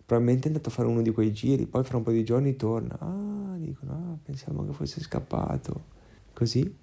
Probabilmente 0.05 0.45
è 0.45 0.47
andato 0.49 0.69
a 0.69 0.73
fare 0.73 0.89
uno 0.89 1.03
di 1.03 1.11
quei 1.11 1.33
giri, 1.33 1.67
poi 1.67 1.85
fra 1.85 1.97
un 1.97 2.03
po' 2.03 2.11
di 2.11 2.25
giorni 2.25 2.57
torna. 2.57 2.97
Ah, 3.01 3.57
dicono, 3.57 3.93
ah, 3.93 4.19
pensiamo 4.23 4.65
che 4.67 4.73
fosse 4.73 5.01
scappato. 5.01 5.85
Così. 6.33 6.77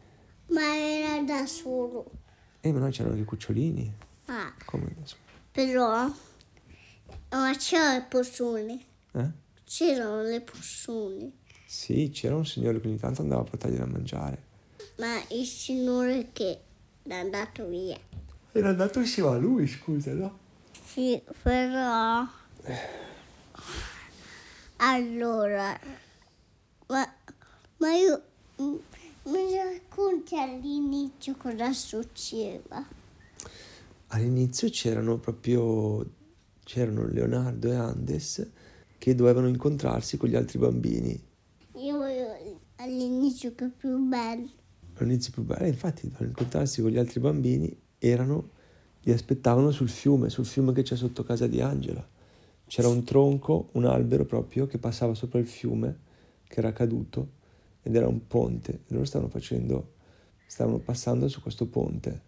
Ma 0.48 0.76
era 0.78 1.22
da 1.24 1.46
solo. 1.46 2.10
Eh, 2.62 2.72
ma 2.72 2.80
noi 2.80 2.92
c'erano 2.92 3.16
i 3.18 3.24
cucciolini. 3.26 3.94
Ah, 4.26 4.54
Come 4.66 4.94
adesso? 4.96 5.16
però... 5.52 6.12
Ma 7.32 7.54
c'erano 7.58 7.94
le 8.00 8.06
persone. 8.10 8.80
Eh? 9.14 9.30
C'erano 9.64 10.22
le 10.24 10.42
persone. 10.42 11.32
Sì, 11.66 12.10
c'era 12.12 12.36
un 12.36 12.46
signore 12.46 12.80
che 12.82 12.88
ogni 12.88 12.98
tanto 12.98 13.22
andava 13.22 13.42
a 13.42 13.44
portargli 13.44 13.76
da 13.78 13.86
mangiare. 13.86 14.44
Ma 14.98 15.16
il 15.30 15.46
signore 15.46 16.30
che 16.34 16.60
è 17.04 17.14
andato 17.14 17.68
via. 17.68 17.98
Era 18.52 18.70
andato 18.70 19.00
insieme 19.00 19.30
a 19.30 19.38
lui, 19.38 19.68
scusa, 19.68 20.12
no? 20.14 20.38
Sì, 20.84 21.22
però... 21.44 22.26
Allora... 24.82 25.80
Ma, 26.88 27.14
ma 27.78 27.94
io... 27.94 28.24
Mi 28.58 29.56
racconti 29.56 30.36
all'inizio 30.38 31.36
cosa 31.38 31.72
succedeva? 31.72 32.84
All'inizio 34.08 34.70
c'erano 34.70 35.18
proprio 35.18 36.18
c'erano 36.64 37.08
Leonardo 37.08 37.72
e 37.72 37.76
Andes 37.76 38.48
che 38.98 39.16
dovevano 39.16 39.48
incontrarsi 39.48 40.18
con 40.18 40.30
gli 40.30 40.36
altri 40.36 40.60
bambini. 40.60 41.20
Io 41.76 41.98
voglio 41.98 42.60
all'inizio 42.76 43.54
che 43.56 43.66
è 43.66 43.70
più 43.70 43.98
bello. 44.08 44.50
All'inizio 44.96 45.32
più 45.32 45.44
bello, 45.44 45.66
infatti, 45.66 46.04
dovevano 46.04 46.30
incontrarsi 46.30 46.82
con 46.82 46.92
gli 46.92 46.98
altri 46.98 47.20
bambini, 47.20 47.76
erano, 47.98 48.50
li 49.02 49.12
aspettavano 49.12 49.72
sul 49.72 49.90
fiume, 49.90 50.30
sul 50.30 50.46
fiume 50.46 50.74
che 50.74 50.82
c'è 50.82 50.96
sotto 50.96 51.24
casa 51.24 51.48
di 51.48 51.62
Angela. 51.62 52.08
C'era 52.70 52.88
un 52.88 53.04
tronco, 53.04 53.70
un 53.72 53.86
albero 53.86 54.26
proprio 54.26 54.68
che 54.68 54.78
passava 54.78 55.16
sopra 55.16 55.40
il 55.40 55.48
fiume, 55.48 55.98
che 56.48 56.60
era 56.60 56.72
caduto, 56.72 57.30
ed 57.82 57.96
era 57.96 58.08
un 58.08 58.28
ponte. 58.28 58.82
Loro 58.90 59.06
stavano 59.06 59.32
facendo, 59.32 59.94
stavano 60.46 60.78
passando 60.78 61.28
su 61.30 61.42
questo 61.42 61.66
ponte. 61.66 62.22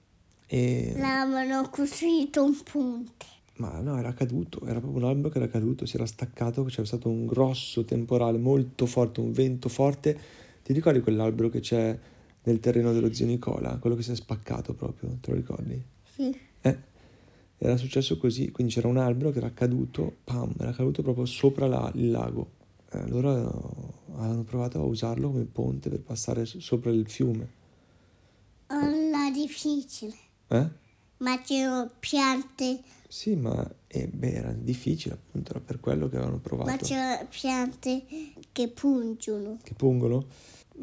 E... 0.48 0.96
L'avevano 0.98 1.70
costruito 1.70 2.44
un 2.44 2.58
ponte. 2.64 3.26
Ma 3.58 3.82
no, 3.82 4.00
era 4.00 4.14
caduto, 4.14 4.66
era 4.66 4.80
proprio 4.80 5.04
un 5.04 5.10
albero 5.10 5.30
che 5.30 5.38
era 5.38 5.48
caduto, 5.48 5.86
si 5.86 5.96
era 5.96 6.08
staccato, 6.08 6.64
c'era 6.64 6.86
stato 6.86 7.08
un 7.08 7.28
grosso 7.28 7.86
temporale 7.86 8.40
molto 8.40 8.88
forte, 8.88 9.20
un 9.20 9.32
vento 9.32 9.70
forte. 9.70 10.20
Ti 10.64 10.74
ricordi 10.74 11.02
quell'albero 11.02 11.50
che 11.50 11.60
c'è 11.60 11.96
nel 12.42 12.60
terreno 12.60 12.94
dello 12.94 13.14
zio 13.14 13.28
Nicola? 13.28 13.78
Quello 13.78 13.96
che 13.96 14.02
si 14.02 14.10
è 14.10 14.16
spaccato 14.16 14.74
proprio, 14.74 15.16
te 15.22 15.30
lo 15.30 15.36
ricordi? 15.36 15.80
Sì. 16.16 16.36
Eh, 16.62 16.78
era 17.64 17.78
successo 17.78 18.18
così, 18.18 18.50
quindi 18.52 18.74
c'era 18.74 18.88
un 18.88 18.98
albero 18.98 19.30
che 19.30 19.38
era 19.38 19.52
caduto, 19.52 20.18
pam, 20.24 20.52
era 20.60 20.72
caduto 20.72 21.04
proprio 21.04 21.26
sopra 21.26 21.68
la- 21.68 21.92
il 21.94 22.10
lago. 22.10 22.50
Eh, 22.92 23.08
loro 23.08 23.30
avevano 24.16 24.44
provato 24.44 24.80
a 24.80 24.84
usarlo 24.84 25.30
come 25.30 25.44
ponte 25.44 25.90
per 25.90 26.02
passare 26.02 26.46
so- 26.46 26.60
sopra 26.60 26.90
il 26.90 27.08
fiume. 27.08 27.60
Era 28.68 29.30
difficile. 29.32 30.14
Eh? 30.48 30.68
Ma 31.18 31.40
c'erano 31.42 31.92
piante, 32.00 32.82
Sì, 33.08 33.36
ma 33.36 33.70
eh, 33.88 34.08
beh, 34.08 34.32
era 34.32 34.54
difficile 34.54 35.14
appunto, 35.16 35.52
era 35.52 35.60
per 35.60 35.80
quello 35.80 36.08
che 36.10 36.16
avevano 36.16 36.38
ma 36.38 36.42
provato. 36.42 36.86
c'erano 36.86 37.28
piante 37.30 38.04
che 38.52 38.68
pungono. 38.70 39.60
Che 39.62 39.74
pungono? 39.76 40.26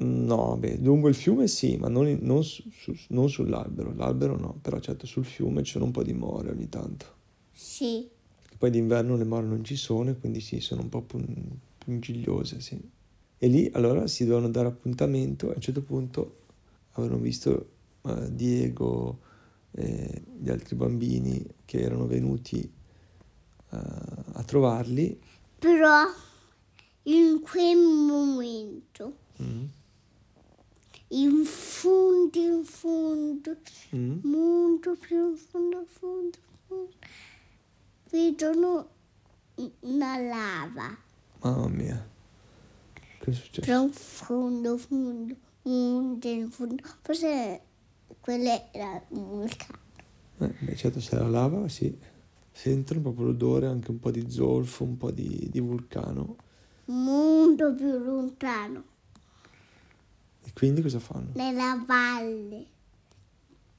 No, 0.01 0.57
beh, 0.57 0.77
lungo 0.79 1.09
il 1.09 1.15
fiume 1.15 1.49
sì, 1.49 1.77
ma 1.77 1.89
non, 1.89 2.07
in- 2.07 2.19
non 2.23 2.45
su- 2.45 2.63
su- 2.71 2.97
non 3.09 3.29
sull'albero. 3.29 3.93
L'albero 3.95 4.39
no, 4.39 4.57
però 4.63 4.79
certo 4.79 5.07
sul 5.07 5.25
fiume 5.25 5.63
ci 5.65 5.73
sono 5.73 5.87
un 5.87 5.91
po' 5.91 6.03
di 6.05 6.13
more 6.13 6.51
ogni 6.51 6.69
tanto. 6.69 7.07
Sì. 7.53 8.09
Poi 8.57 8.71
d'inverno 8.71 9.17
le 9.17 9.25
more 9.25 9.47
non 9.47 9.65
ci 9.65 9.75
sono, 9.77 10.15
quindi 10.15 10.41
sì, 10.41 10.61
sono 10.61 10.83
un 10.83 10.89
po' 10.89 11.03
pun- 11.03 11.59
pungigliose, 11.79 12.61
sì. 12.61 12.81
E 13.41 13.47
lì 13.49 13.69
allora 13.73 14.07
si 14.07 14.25
dovevano 14.25 14.51
dare 14.51 14.69
appuntamento 14.69 15.51
a 15.51 15.55
un 15.55 15.61
certo 15.61 15.83
punto 15.83 16.37
avevano 16.93 17.21
visto 17.21 17.69
eh, 18.03 18.35
Diego 18.35 19.21
e 19.73 20.23
gli 20.41 20.49
altri 20.51 20.75
bambini 20.75 21.45
che 21.65 21.81
erano 21.81 22.07
venuti 22.07 22.61
eh, 22.61 23.77
a 23.77 24.43
trovarli. 24.45 25.19
Però 25.59 26.05
in 27.05 27.41
quel 27.43 27.77
momento, 27.77 29.27
Mm, 29.41 29.65
in 31.09 31.45
fondo, 31.45 32.39
in 32.39 32.65
fondo, 32.65 33.57
mm, 33.95 34.19
molto 34.23 34.97
più 34.97 35.31
in 35.31 35.37
fondo, 35.37 35.79
in 35.79 35.87
fondo, 35.87 36.37
in 36.37 36.59
fondo, 36.67 36.97
vedono 38.11 38.89
una 39.81 40.19
lava. 40.19 40.97
Mamma 41.41 41.69
mia. 41.69 42.09
Che 43.21 43.31
è 43.31 43.33
successo? 43.33 43.71
In 43.71 43.91
fondo, 43.93 44.77
fondo, 44.77 45.35
in 45.63 46.49
fondo. 46.51 46.83
Forse 47.03 47.61
quello 48.21 48.69
era 48.73 49.03
un 49.09 49.29
vulcano. 49.29 49.79
Eh, 50.39 50.55
beh, 50.61 50.77
certo, 50.77 51.01
se 51.01 51.17
la 51.17 51.29
lava, 51.29 51.69
sì. 51.69 51.97
Sentono 52.53 53.01
proprio 53.01 53.27
l'odore, 53.27 53.67
anche 53.67 53.91
un 53.91 53.99
po' 53.99 54.11
di 54.11 54.29
zolfo, 54.31 54.85
un 54.85 54.97
po' 54.97 55.11
di, 55.11 55.49
di 55.51 55.61
vulcano. 55.61 56.37
Molto 56.87 57.75
più 57.75 57.99
lontano, 57.99 58.85
E 60.49 60.53
quindi 60.55 60.81
cosa 60.81 60.99
fanno? 60.99 61.31
nella 61.35 61.83
valle. 61.87 62.67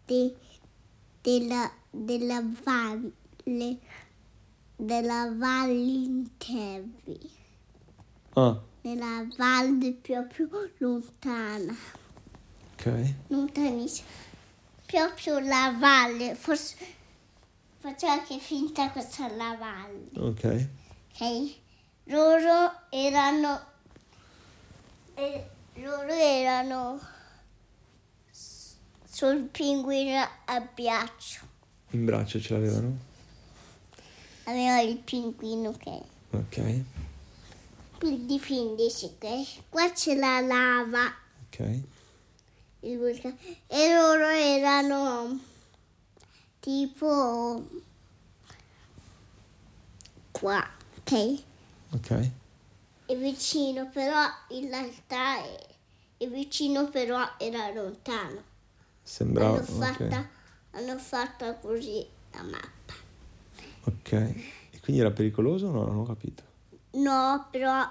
de- 0.05 0.36
della, 1.21 1.71
della 1.89 2.43
valle. 2.63 3.79
Della 4.75 5.34
valle 5.36 5.73
Intervi. 6.03 7.29
Ah, 8.36 8.62
Nella 8.82 9.27
valle 9.36 9.93
proprio 9.93 10.47
lontana. 10.77 11.75
ok. 12.73 13.13
lontanissima, 13.27 14.08
proprio 14.86 15.39
la 15.39 15.75
valle, 15.77 16.36
forse 16.36 16.75
faccio 17.79 18.05
anche 18.08 18.38
finta 18.39 18.89
questa 18.91 19.27
la 19.36 19.55
valle, 19.60 20.10
Ok. 20.15 20.67
ok? 21.13 21.55
Loro 22.05 22.71
erano, 22.89 23.62
eh, 25.15 25.49
loro 25.81 26.11
erano 26.13 26.99
sul 28.31 29.43
pinguino 29.51 30.27
a 30.45 30.59
ghiaccio, 30.73 31.39
In 31.91 32.05
braccio 32.05 32.39
ce 32.39 32.53
l'avevano? 32.53 32.97
aveva 34.45 34.79
il 34.81 34.97
pinguino 34.97 35.71
che 35.73 36.01
Ok. 36.31 36.83
per 37.97 38.11
difendersi, 38.17 39.05
ok? 39.05 39.69
Qua 39.69 39.91
c'è 39.91 40.15
la 40.15 40.39
lava, 40.39 41.13
Ok. 41.45 41.79
il 42.81 42.97
vulcano, 42.97 43.37
e 43.67 43.93
loro 43.93 44.27
erano 44.27 45.39
tipo 46.59 47.67
qua, 50.31 50.65
ok? 50.99 51.43
Ok. 51.91 52.29
E 53.09 53.15
vicino 53.15 53.89
però 53.89 54.23
in 54.49 54.69
realtà 54.69 55.43
è, 55.43 55.67
è 56.17 56.27
vicino 56.27 56.89
però 56.89 57.19
era 57.39 57.73
lontano. 57.73 58.43
Sembrava... 59.01 59.57
hanno, 59.57 59.65
fatta, 59.65 60.29
hanno 60.69 60.97
fatta 60.99 61.55
così 61.55 62.05
la 62.33 62.43
mappa. 62.43 62.93
Ok. 63.85 64.11
E 64.11 64.79
quindi 64.81 65.01
era 65.01 65.09
pericoloso 65.09 65.69
o 65.69 65.71
no? 65.71 65.85
Non 65.85 65.97
ho 65.97 66.03
capito. 66.03 66.43
No, 66.91 67.47
però 67.49 67.83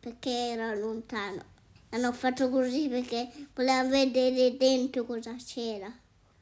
perché 0.00 0.30
era 0.30 0.74
lontano. 0.74 1.42
Hanno 1.90 2.12
fatto 2.14 2.48
così 2.48 2.88
perché 2.88 3.28
volevano 3.54 3.90
vedere 3.90 4.56
dentro 4.56 5.04
cosa 5.04 5.34
c'era. 5.34 5.94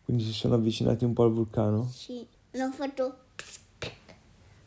Quindi 0.05 0.23
si 0.23 0.33
sono 0.33 0.55
avvicinati 0.55 1.05
un 1.05 1.15
po' 1.15 1.25
al 1.25 1.33
vulcano? 1.33 1.91
Sì, 1.93 2.25
hanno 2.53 2.71
fatto... 2.71 3.25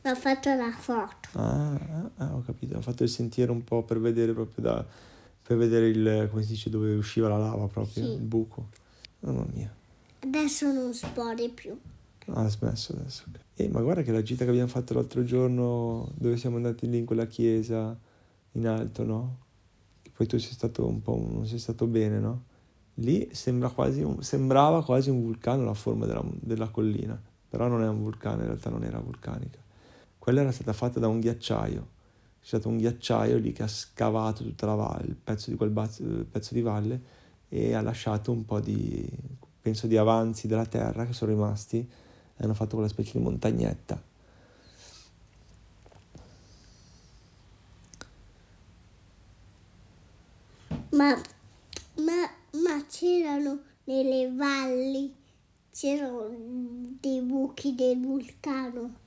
Hanno 0.03 0.15
fatto 0.15 0.53
la 0.53 0.71
foto. 0.71 1.29
Ah, 1.33 1.73
ah, 1.73 2.09
ah, 2.17 2.35
ho 2.35 2.41
capito. 2.41 2.73
Hanno 2.73 2.81
fatto 2.83 3.03
il 3.03 3.09
sentiero 3.09 3.51
un 3.51 3.63
po' 3.63 3.83
per 3.83 3.99
vedere 3.99 4.33
proprio 4.33 4.63
da... 4.63 4.85
Per 5.41 5.57
vedere 5.57 5.87
il... 5.87 6.27
come 6.29 6.43
si 6.43 6.49
dice, 6.49 6.69
dove 6.69 6.93
usciva 6.95 7.27
la 7.27 7.37
lava 7.37 7.67
proprio, 7.67 8.03
Sì. 8.05 8.11
il 8.11 8.19
buco. 8.21 8.69
Mamma 9.21 9.45
mia. 9.53 9.73
Adesso 10.19 10.71
non 10.71 10.93
spori 10.93 11.49
più. 11.49 11.77
Ah, 12.27 12.43
ha 12.43 12.47
smesso 12.47 12.93
adesso. 12.93 13.23
Eh, 13.55 13.67
ma 13.69 13.81
guarda 13.81 14.01
che 14.03 14.11
la 14.11 14.21
gita 14.21 14.45
che 14.45 14.49
abbiamo 14.51 14.69
fatto 14.69 14.93
l'altro 14.93 15.23
giorno, 15.23 16.09
dove 16.15 16.37
siamo 16.37 16.55
andati 16.55 16.89
lì 16.89 16.97
in 16.97 17.05
quella 17.05 17.27
chiesa 17.27 17.97
in 18.53 18.67
alto, 18.67 19.03
no? 19.03 19.37
poi 20.15 20.27
tu 20.27 20.37
sei 20.37 20.53
stato 20.53 20.87
un 20.87 21.01
po', 21.01 21.15
non 21.15 21.45
sei 21.45 21.59
stato 21.59 21.87
bene, 21.87 22.19
no? 22.19 22.43
Lì 22.95 23.29
sembra 23.31 23.69
quasi 23.69 24.01
un, 24.01 24.21
sembrava 24.21 24.83
quasi 24.83 25.09
un 25.09 25.21
vulcano 25.21 25.63
la 25.63 25.73
forma 25.73 26.05
della, 26.05 26.23
della 26.39 26.69
collina, 26.69 27.19
però 27.49 27.67
non 27.67 27.81
è 27.81 27.87
un 27.87 28.01
vulcano, 28.01 28.41
in 28.41 28.47
realtà 28.47 28.69
non 28.69 28.83
era 28.83 28.99
vulcanica. 28.99 29.57
Quella 30.23 30.39
era 30.39 30.53
stata 30.53 30.71
fatta 30.71 31.01
da 31.01 31.09
un 31.09 31.19
ghiacciaio, 31.19 31.87
c'è 32.39 32.45
stato 32.45 32.69
un 32.69 32.77
ghiacciaio 32.77 33.37
lì 33.37 33.51
che 33.51 33.63
ha 33.63 33.67
scavato 33.67 34.41
tutta 34.41 34.65
la 34.65 34.75
valle, 34.75 35.07
il 35.07 35.17
pezzo 35.17 35.49
di 35.49 35.57
quel 35.57 35.69
pezzo 35.69 36.53
di 36.53 36.61
valle 36.61 37.01
e 37.49 37.73
ha 37.73 37.81
lasciato 37.81 38.31
un 38.31 38.45
po' 38.45 38.61
di, 38.61 39.05
penso, 39.59 39.85
di 39.85 39.97
avanzi 39.97 40.47
della 40.47 40.65
terra 40.65 41.05
che 41.05 41.11
sono 41.11 41.31
rimasti 41.31 41.77
e 41.77 42.41
hanno 42.41 42.53
fatto 42.53 42.75
quella 42.75 42.87
specie 42.87 43.17
di 43.17 43.19
montagnetta. 43.21 44.01
Ma, 50.91 51.21
ma, 51.97 52.31
ma 52.63 52.85
c'erano 52.87 53.59
nelle 53.83 54.31
valli, 54.33 55.13
c'erano 55.69 56.29
dei 57.01 57.19
buchi 57.19 57.75
del 57.75 57.99
vulcano 57.99 59.01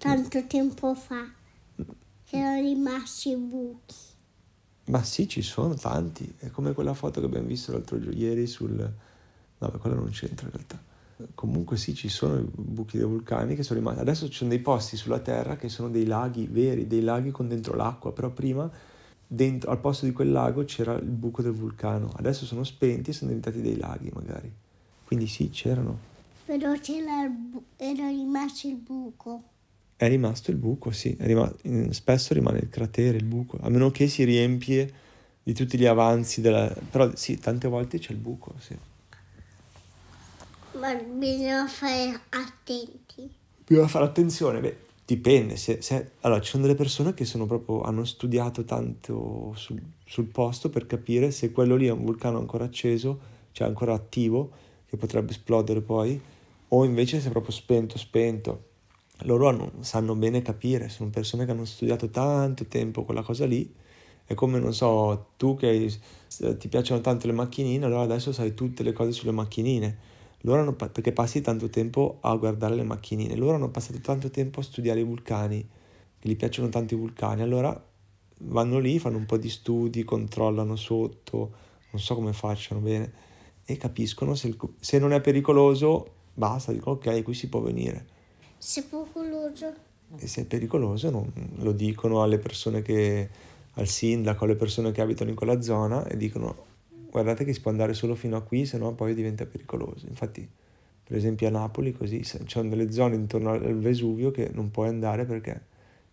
tanto 0.00 0.46
tempo 0.46 0.94
fa 0.94 1.28
che 2.24 2.36
erano 2.36 2.62
rimasti 2.62 3.36
buchi. 3.36 3.94
Ma 4.86 5.02
sì, 5.02 5.28
ci 5.28 5.42
sono 5.42 5.74
tanti. 5.74 6.34
È 6.38 6.48
come 6.50 6.72
quella 6.72 6.94
foto 6.94 7.20
che 7.20 7.26
abbiamo 7.26 7.46
visto 7.46 7.72
l'altro 7.72 8.00
giorno, 8.00 8.18
ieri 8.18 8.46
sul... 8.46 8.92
No, 9.58 9.70
quella 9.78 9.96
non 9.96 10.08
c'entra 10.10 10.46
in 10.46 10.52
realtà. 10.52 10.82
Comunque 11.34 11.76
sì, 11.76 11.94
ci 11.94 12.08
sono 12.08 12.38
i 12.38 12.48
buchi 12.50 12.96
dei 12.96 13.06
vulcani 13.06 13.54
che 13.54 13.62
sono 13.62 13.78
rimasti. 13.78 14.00
Adesso 14.00 14.28
ci 14.28 14.38
sono 14.38 14.50
dei 14.50 14.60
posti 14.60 14.96
sulla 14.96 15.18
Terra 15.18 15.56
che 15.56 15.68
sono 15.68 15.90
dei 15.90 16.06
laghi 16.06 16.46
veri, 16.46 16.86
dei 16.86 17.02
laghi 17.02 17.30
con 17.30 17.46
dentro 17.46 17.74
l'acqua, 17.76 18.12
però 18.12 18.30
prima 18.30 18.68
dentro, 19.26 19.70
al 19.70 19.80
posto 19.80 20.06
di 20.06 20.12
quel 20.12 20.32
lago 20.32 20.64
c'era 20.64 20.94
il 20.94 21.10
buco 21.10 21.42
del 21.42 21.52
vulcano. 21.52 22.10
Adesso 22.16 22.46
sono 22.46 22.64
spenti 22.64 23.10
e 23.10 23.12
sono 23.12 23.28
diventati 23.28 23.60
dei 23.60 23.76
laghi 23.76 24.10
magari. 24.14 24.50
Quindi 25.04 25.26
sì, 25.26 25.50
c'erano. 25.50 25.98
Però 26.46 26.72
c'era 26.80 27.28
bu- 27.28 27.64
era 27.76 28.08
rimasto 28.08 28.66
il 28.66 28.76
buco. 28.76 29.42
È 30.00 30.08
rimasto 30.08 30.50
il 30.50 30.56
buco, 30.56 30.92
sì, 30.92 31.14
rimasto, 31.20 31.58
spesso 31.92 32.32
rimane 32.32 32.60
il 32.60 32.70
cratere, 32.70 33.18
il 33.18 33.26
buco, 33.26 33.58
a 33.60 33.68
meno 33.68 33.90
che 33.90 34.08
si 34.08 34.24
riempie 34.24 34.90
di 35.42 35.52
tutti 35.52 35.76
gli 35.76 35.84
avanzi 35.84 36.40
della... 36.40 36.74
però 36.90 37.14
sì, 37.14 37.36
tante 37.36 37.68
volte 37.68 37.98
c'è 37.98 38.12
il 38.12 38.16
buco, 38.16 38.54
sì. 38.56 38.74
Ma 40.78 40.94
bisogna 40.94 41.66
fare 41.66 42.18
attenti. 42.30 43.30
Bisogna 43.62 43.88
fare 43.88 44.06
attenzione, 44.06 44.60
beh, 44.60 44.76
dipende, 45.04 45.58
se, 45.58 45.82
se... 45.82 46.12
allora 46.20 46.40
ci 46.40 46.48
sono 46.48 46.62
delle 46.62 46.76
persone 46.76 47.12
che 47.12 47.26
sono 47.26 47.44
proprio, 47.44 47.82
hanno 47.82 48.06
studiato 48.06 48.64
tanto 48.64 49.52
sul, 49.54 49.82
sul 50.06 50.24
posto 50.28 50.70
per 50.70 50.86
capire 50.86 51.30
se 51.30 51.52
quello 51.52 51.76
lì 51.76 51.88
è 51.88 51.92
un 51.92 52.06
vulcano 52.06 52.38
ancora 52.38 52.64
acceso, 52.64 53.20
cioè 53.52 53.68
ancora 53.68 53.92
attivo, 53.92 54.50
che 54.86 54.96
potrebbe 54.96 55.32
esplodere 55.32 55.82
poi, 55.82 56.18
o 56.68 56.84
invece 56.86 57.20
se 57.20 57.28
è 57.28 57.30
proprio 57.30 57.52
spento, 57.52 57.98
spento 57.98 58.68
loro 59.22 59.72
sanno 59.80 60.14
bene 60.14 60.42
capire, 60.42 60.88
sono 60.88 61.10
persone 61.10 61.44
che 61.44 61.50
hanno 61.50 61.64
studiato 61.64 62.08
tanto 62.08 62.66
tempo 62.66 63.04
quella 63.04 63.22
cosa 63.22 63.44
lì. 63.46 63.72
È 64.24 64.34
come, 64.34 64.58
non 64.58 64.72
so, 64.72 65.32
tu 65.36 65.56
che 65.56 65.66
hai, 65.66 66.56
ti 66.56 66.68
piacciono 66.68 67.00
tanto 67.00 67.26
le 67.26 67.32
macchinine, 67.32 67.84
allora 67.84 68.02
adesso 68.02 68.32
sai 68.32 68.54
tutte 68.54 68.82
le 68.82 68.92
cose 68.92 69.12
sulle 69.12 69.32
macchinine. 69.32 70.08
Loro 70.42 70.60
hanno, 70.60 70.72
perché 70.72 71.12
passi 71.12 71.40
tanto 71.40 71.68
tempo 71.68 72.18
a 72.20 72.34
guardare 72.36 72.74
le 72.74 72.84
macchinine. 72.84 73.34
Loro 73.36 73.56
hanno 73.56 73.70
passato 73.70 74.00
tanto 74.00 74.30
tempo 74.30 74.60
a 74.60 74.62
studiare 74.62 75.00
i 75.00 75.04
vulcani, 75.04 75.68
che 76.18 76.28
gli 76.28 76.36
piacciono 76.36 76.68
tanto 76.68 76.94
i 76.94 76.96
vulcani. 76.96 77.42
Allora 77.42 77.84
vanno 78.42 78.78
lì, 78.78 78.98
fanno 78.98 79.18
un 79.18 79.26
po' 79.26 79.36
di 79.36 79.50
studi, 79.50 80.04
controllano 80.04 80.76
sotto, 80.76 81.52
non 81.90 82.00
so 82.00 82.14
come 82.14 82.32
facciano 82.32 82.80
bene, 82.80 83.12
e 83.64 83.76
capiscono 83.76 84.34
se, 84.34 84.48
il, 84.48 84.56
se 84.78 84.98
non 84.98 85.12
è 85.12 85.20
pericoloso, 85.20 86.12
basta, 86.32 86.72
dicono 86.72 86.96
ok, 86.96 87.22
qui 87.22 87.34
si 87.34 87.48
può 87.48 87.60
venire 87.60 88.18
se 88.60 88.80
è 88.80 88.84
pericoloso. 88.84 89.74
E 90.18 90.26
se 90.26 90.42
è 90.42 90.44
pericoloso 90.44 91.08
non, 91.08 91.32
lo 91.56 91.72
dicono 91.72 92.22
alle 92.22 92.38
persone 92.38 92.82
che, 92.82 93.28
al 93.72 93.86
sindaco, 93.86 94.44
alle 94.44 94.54
persone 94.54 94.92
che 94.92 95.00
abitano 95.00 95.30
in 95.30 95.36
quella 95.36 95.62
zona 95.62 96.06
e 96.06 96.16
dicono 96.18 96.68
guardate 97.10 97.44
che 97.44 97.54
si 97.54 97.60
può 97.62 97.70
andare 97.70 97.94
solo 97.94 98.14
fino 98.14 98.36
a 98.36 98.42
qui, 98.42 98.66
se 98.66 98.76
no 98.76 98.92
poi 98.92 99.14
diventa 99.14 99.46
pericoloso. 99.46 100.06
Infatti, 100.08 100.46
per 101.02 101.16
esempio 101.16 101.48
a 101.48 101.50
Napoli 101.50 101.92
così, 101.92 102.22
ci 102.22 102.38
sono 102.46 102.68
delle 102.68 102.92
zone 102.92 103.14
intorno 103.14 103.52
al 103.52 103.78
Vesuvio 103.78 104.30
che 104.30 104.50
non 104.52 104.70
puoi 104.70 104.88
andare 104.88 105.24
perché 105.24 105.58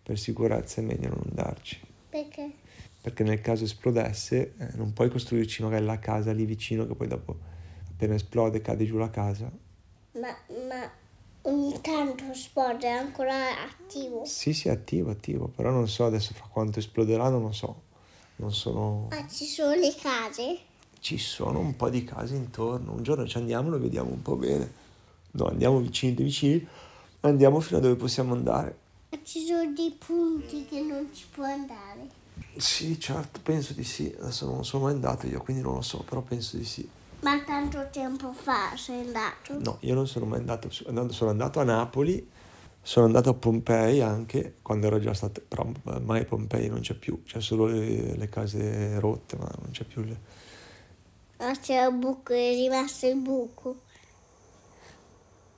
per 0.02 0.18
sicurezza 0.18 0.80
è 0.80 0.84
meglio 0.84 1.10
non 1.10 1.22
andarci. 1.28 1.78
Perché? 2.08 2.50
Perché 3.02 3.24
nel 3.24 3.42
caso 3.42 3.64
esplodesse 3.64 4.54
eh, 4.56 4.68
non 4.76 4.94
puoi 4.94 5.10
costruirci 5.10 5.62
magari 5.62 5.84
la 5.84 5.98
casa 5.98 6.32
lì 6.32 6.46
vicino 6.46 6.86
che 6.86 6.94
poi 6.94 7.08
dopo 7.08 7.36
appena 7.90 8.14
esplode 8.14 8.62
cade 8.62 8.86
giù 8.86 8.96
la 8.96 9.10
casa. 9.10 9.52
Ma, 10.12 10.34
ma 10.66 10.90
ogni 11.48 11.80
tanto 11.80 12.24
esplode, 12.30 12.86
è 12.86 12.90
ancora 12.90 13.62
attivo? 13.64 14.24
Sì, 14.24 14.52
sì, 14.52 14.68
attivo, 14.68 15.10
attivo, 15.10 15.48
però 15.48 15.70
non 15.70 15.88
so 15.88 16.04
adesso 16.04 16.34
fra 16.34 16.46
quanto 16.50 16.78
esploderà, 16.78 17.28
non 17.28 17.42
lo 17.42 17.52
so. 17.52 17.82
Non 18.36 18.52
sono... 18.52 19.08
Ah, 19.10 19.26
ci 19.26 19.44
sono 19.44 19.74
le 19.74 19.94
case? 20.00 20.58
Ci 21.00 21.18
sono 21.18 21.58
un 21.58 21.76
po' 21.76 21.88
di 21.88 22.04
case 22.04 22.34
intorno, 22.34 22.92
un 22.92 23.02
giorno 23.02 23.26
ci 23.26 23.36
andiamo 23.36 23.68
e 23.68 23.70
lo 23.70 23.80
vediamo 23.80 24.10
un 24.10 24.22
po' 24.22 24.36
bene. 24.36 24.86
No, 25.32 25.46
andiamo 25.46 25.78
vicini 25.78 26.12
vicini, 26.12 26.66
andiamo 27.20 27.60
fino 27.60 27.78
a 27.78 27.80
dove 27.80 27.96
possiamo 27.96 28.34
andare. 28.34 28.78
Ma 29.10 29.18
ci 29.22 29.44
sono 29.44 29.72
dei 29.72 29.96
punti 29.98 30.66
che 30.66 30.80
non 30.80 31.08
ci 31.12 31.24
può 31.32 31.44
andare? 31.44 32.08
Sì, 32.56 32.98
certo, 33.00 33.40
penso 33.42 33.72
di 33.72 33.84
sì. 33.84 34.14
Adesso 34.20 34.46
non 34.46 34.64
sono 34.64 34.84
mai 34.84 34.92
andato 34.92 35.26
io, 35.26 35.40
quindi 35.40 35.62
non 35.62 35.74
lo 35.74 35.82
so, 35.82 35.98
però 35.98 36.20
penso 36.20 36.56
di 36.56 36.64
sì. 36.64 36.88
Ma 37.20 37.42
tanto 37.44 37.88
tempo 37.90 38.32
fa 38.32 38.76
sei 38.76 39.00
andato? 39.00 39.58
No, 39.58 39.78
io 39.80 39.94
non 39.94 40.06
sono 40.06 40.24
mai 40.24 40.38
andato, 40.38 40.70
sono 40.70 41.30
andato 41.30 41.58
a 41.58 41.64
Napoli, 41.64 42.26
sono 42.80 43.06
andato 43.06 43.30
a 43.30 43.34
Pompei 43.34 44.00
anche, 44.00 44.56
quando 44.62 44.86
ero 44.86 45.00
già 45.00 45.12
stato, 45.14 45.42
però 45.46 45.68
mai 46.00 46.24
Pompei 46.24 46.68
non 46.68 46.80
c'è 46.80 46.94
più, 46.94 47.22
c'è 47.24 47.40
solo 47.40 47.66
le, 47.66 48.16
le 48.16 48.28
case 48.28 49.00
rotte, 49.00 49.36
ma 49.36 49.50
non 49.60 49.70
c'è 49.72 49.84
più 49.84 50.02
le... 50.02 50.20
Ah, 51.38 51.56
c'è 51.56 51.84
il 51.86 51.94
buco, 51.94 52.32
è 52.32 52.50
rimasto 52.50 53.08
il 53.08 53.16
buco. 53.16 53.80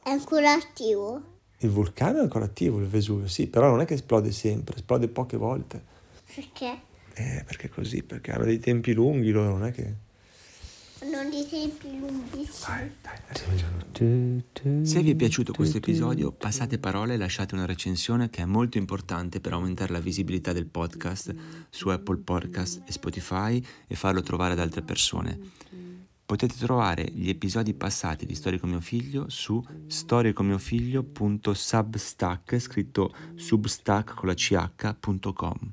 È 0.02 0.08
ancora 0.08 0.52
attivo? 0.52 1.22
Il 1.58 1.68
vulcano 1.68 2.18
è 2.18 2.22
ancora 2.22 2.46
attivo, 2.46 2.78
il 2.78 2.86
Vesuvio, 2.86 3.28
sì, 3.28 3.48
però 3.48 3.68
non 3.68 3.82
è 3.82 3.84
che 3.84 3.94
esplode 3.94 4.32
sempre, 4.32 4.76
esplode 4.76 5.08
poche 5.08 5.36
volte. 5.36 5.84
Perché? 6.34 6.80
Eh, 7.12 7.44
perché 7.44 7.68
così, 7.68 8.02
perché 8.02 8.32
hanno 8.32 8.44
dei 8.44 8.58
tempi 8.58 8.92
lunghi 8.94 9.30
loro, 9.30 9.50
non 9.50 9.64
è 9.64 9.72
che 9.72 10.08
non 11.04 11.30
di 11.30 11.46
tempi 11.48 11.98
lunghissimi. 11.98 12.90
Se 14.82 15.02
vi 15.02 15.10
è 15.10 15.14
piaciuto 15.14 15.52
questo 15.52 15.76
episodio, 15.78 16.32
passate 16.32 16.78
parola 16.78 17.14
e 17.14 17.16
lasciate 17.16 17.54
una 17.54 17.64
recensione 17.64 18.28
che 18.28 18.42
è 18.42 18.44
molto 18.44 18.76
importante 18.78 19.40
per 19.40 19.52
aumentare 19.52 19.92
la 19.92 20.00
visibilità 20.00 20.52
del 20.52 20.66
podcast 20.66 21.34
su 21.70 21.88
Apple 21.88 22.18
Podcast 22.18 22.82
e 22.86 22.92
Spotify 22.92 23.64
e 23.86 23.94
farlo 23.94 24.20
trovare 24.22 24.52
ad 24.52 24.58
altre 24.58 24.82
persone. 24.82 25.38
Potete 26.26 26.54
trovare 26.58 27.10
gli 27.10 27.28
episodi 27.28 27.74
passati 27.74 28.24
di 28.24 28.36
Storie 28.36 28.60
con 28.60 28.68
mio 28.68 28.80
figlio 28.80 29.28
su 29.28 29.60
storiecomiofiglio.substack 29.86 32.58
scritto 32.58 33.12
substack 33.34 34.14
con 34.14 34.28
la 34.28 34.34
ch.com. 34.34 35.72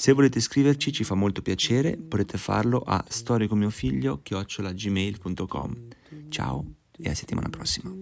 Se 0.00 0.12
volete 0.12 0.38
scriverci 0.38 0.92
ci 0.92 1.02
fa 1.02 1.16
molto 1.16 1.42
piacere, 1.42 1.96
potete 1.96 2.38
farlo 2.38 2.84
a 2.86 3.04
storiecomiofiglio-gmail.com. 3.04 5.88
Ciao 6.28 6.64
e 6.96 7.10
a 7.10 7.14
settimana 7.16 7.48
prossima. 7.48 7.92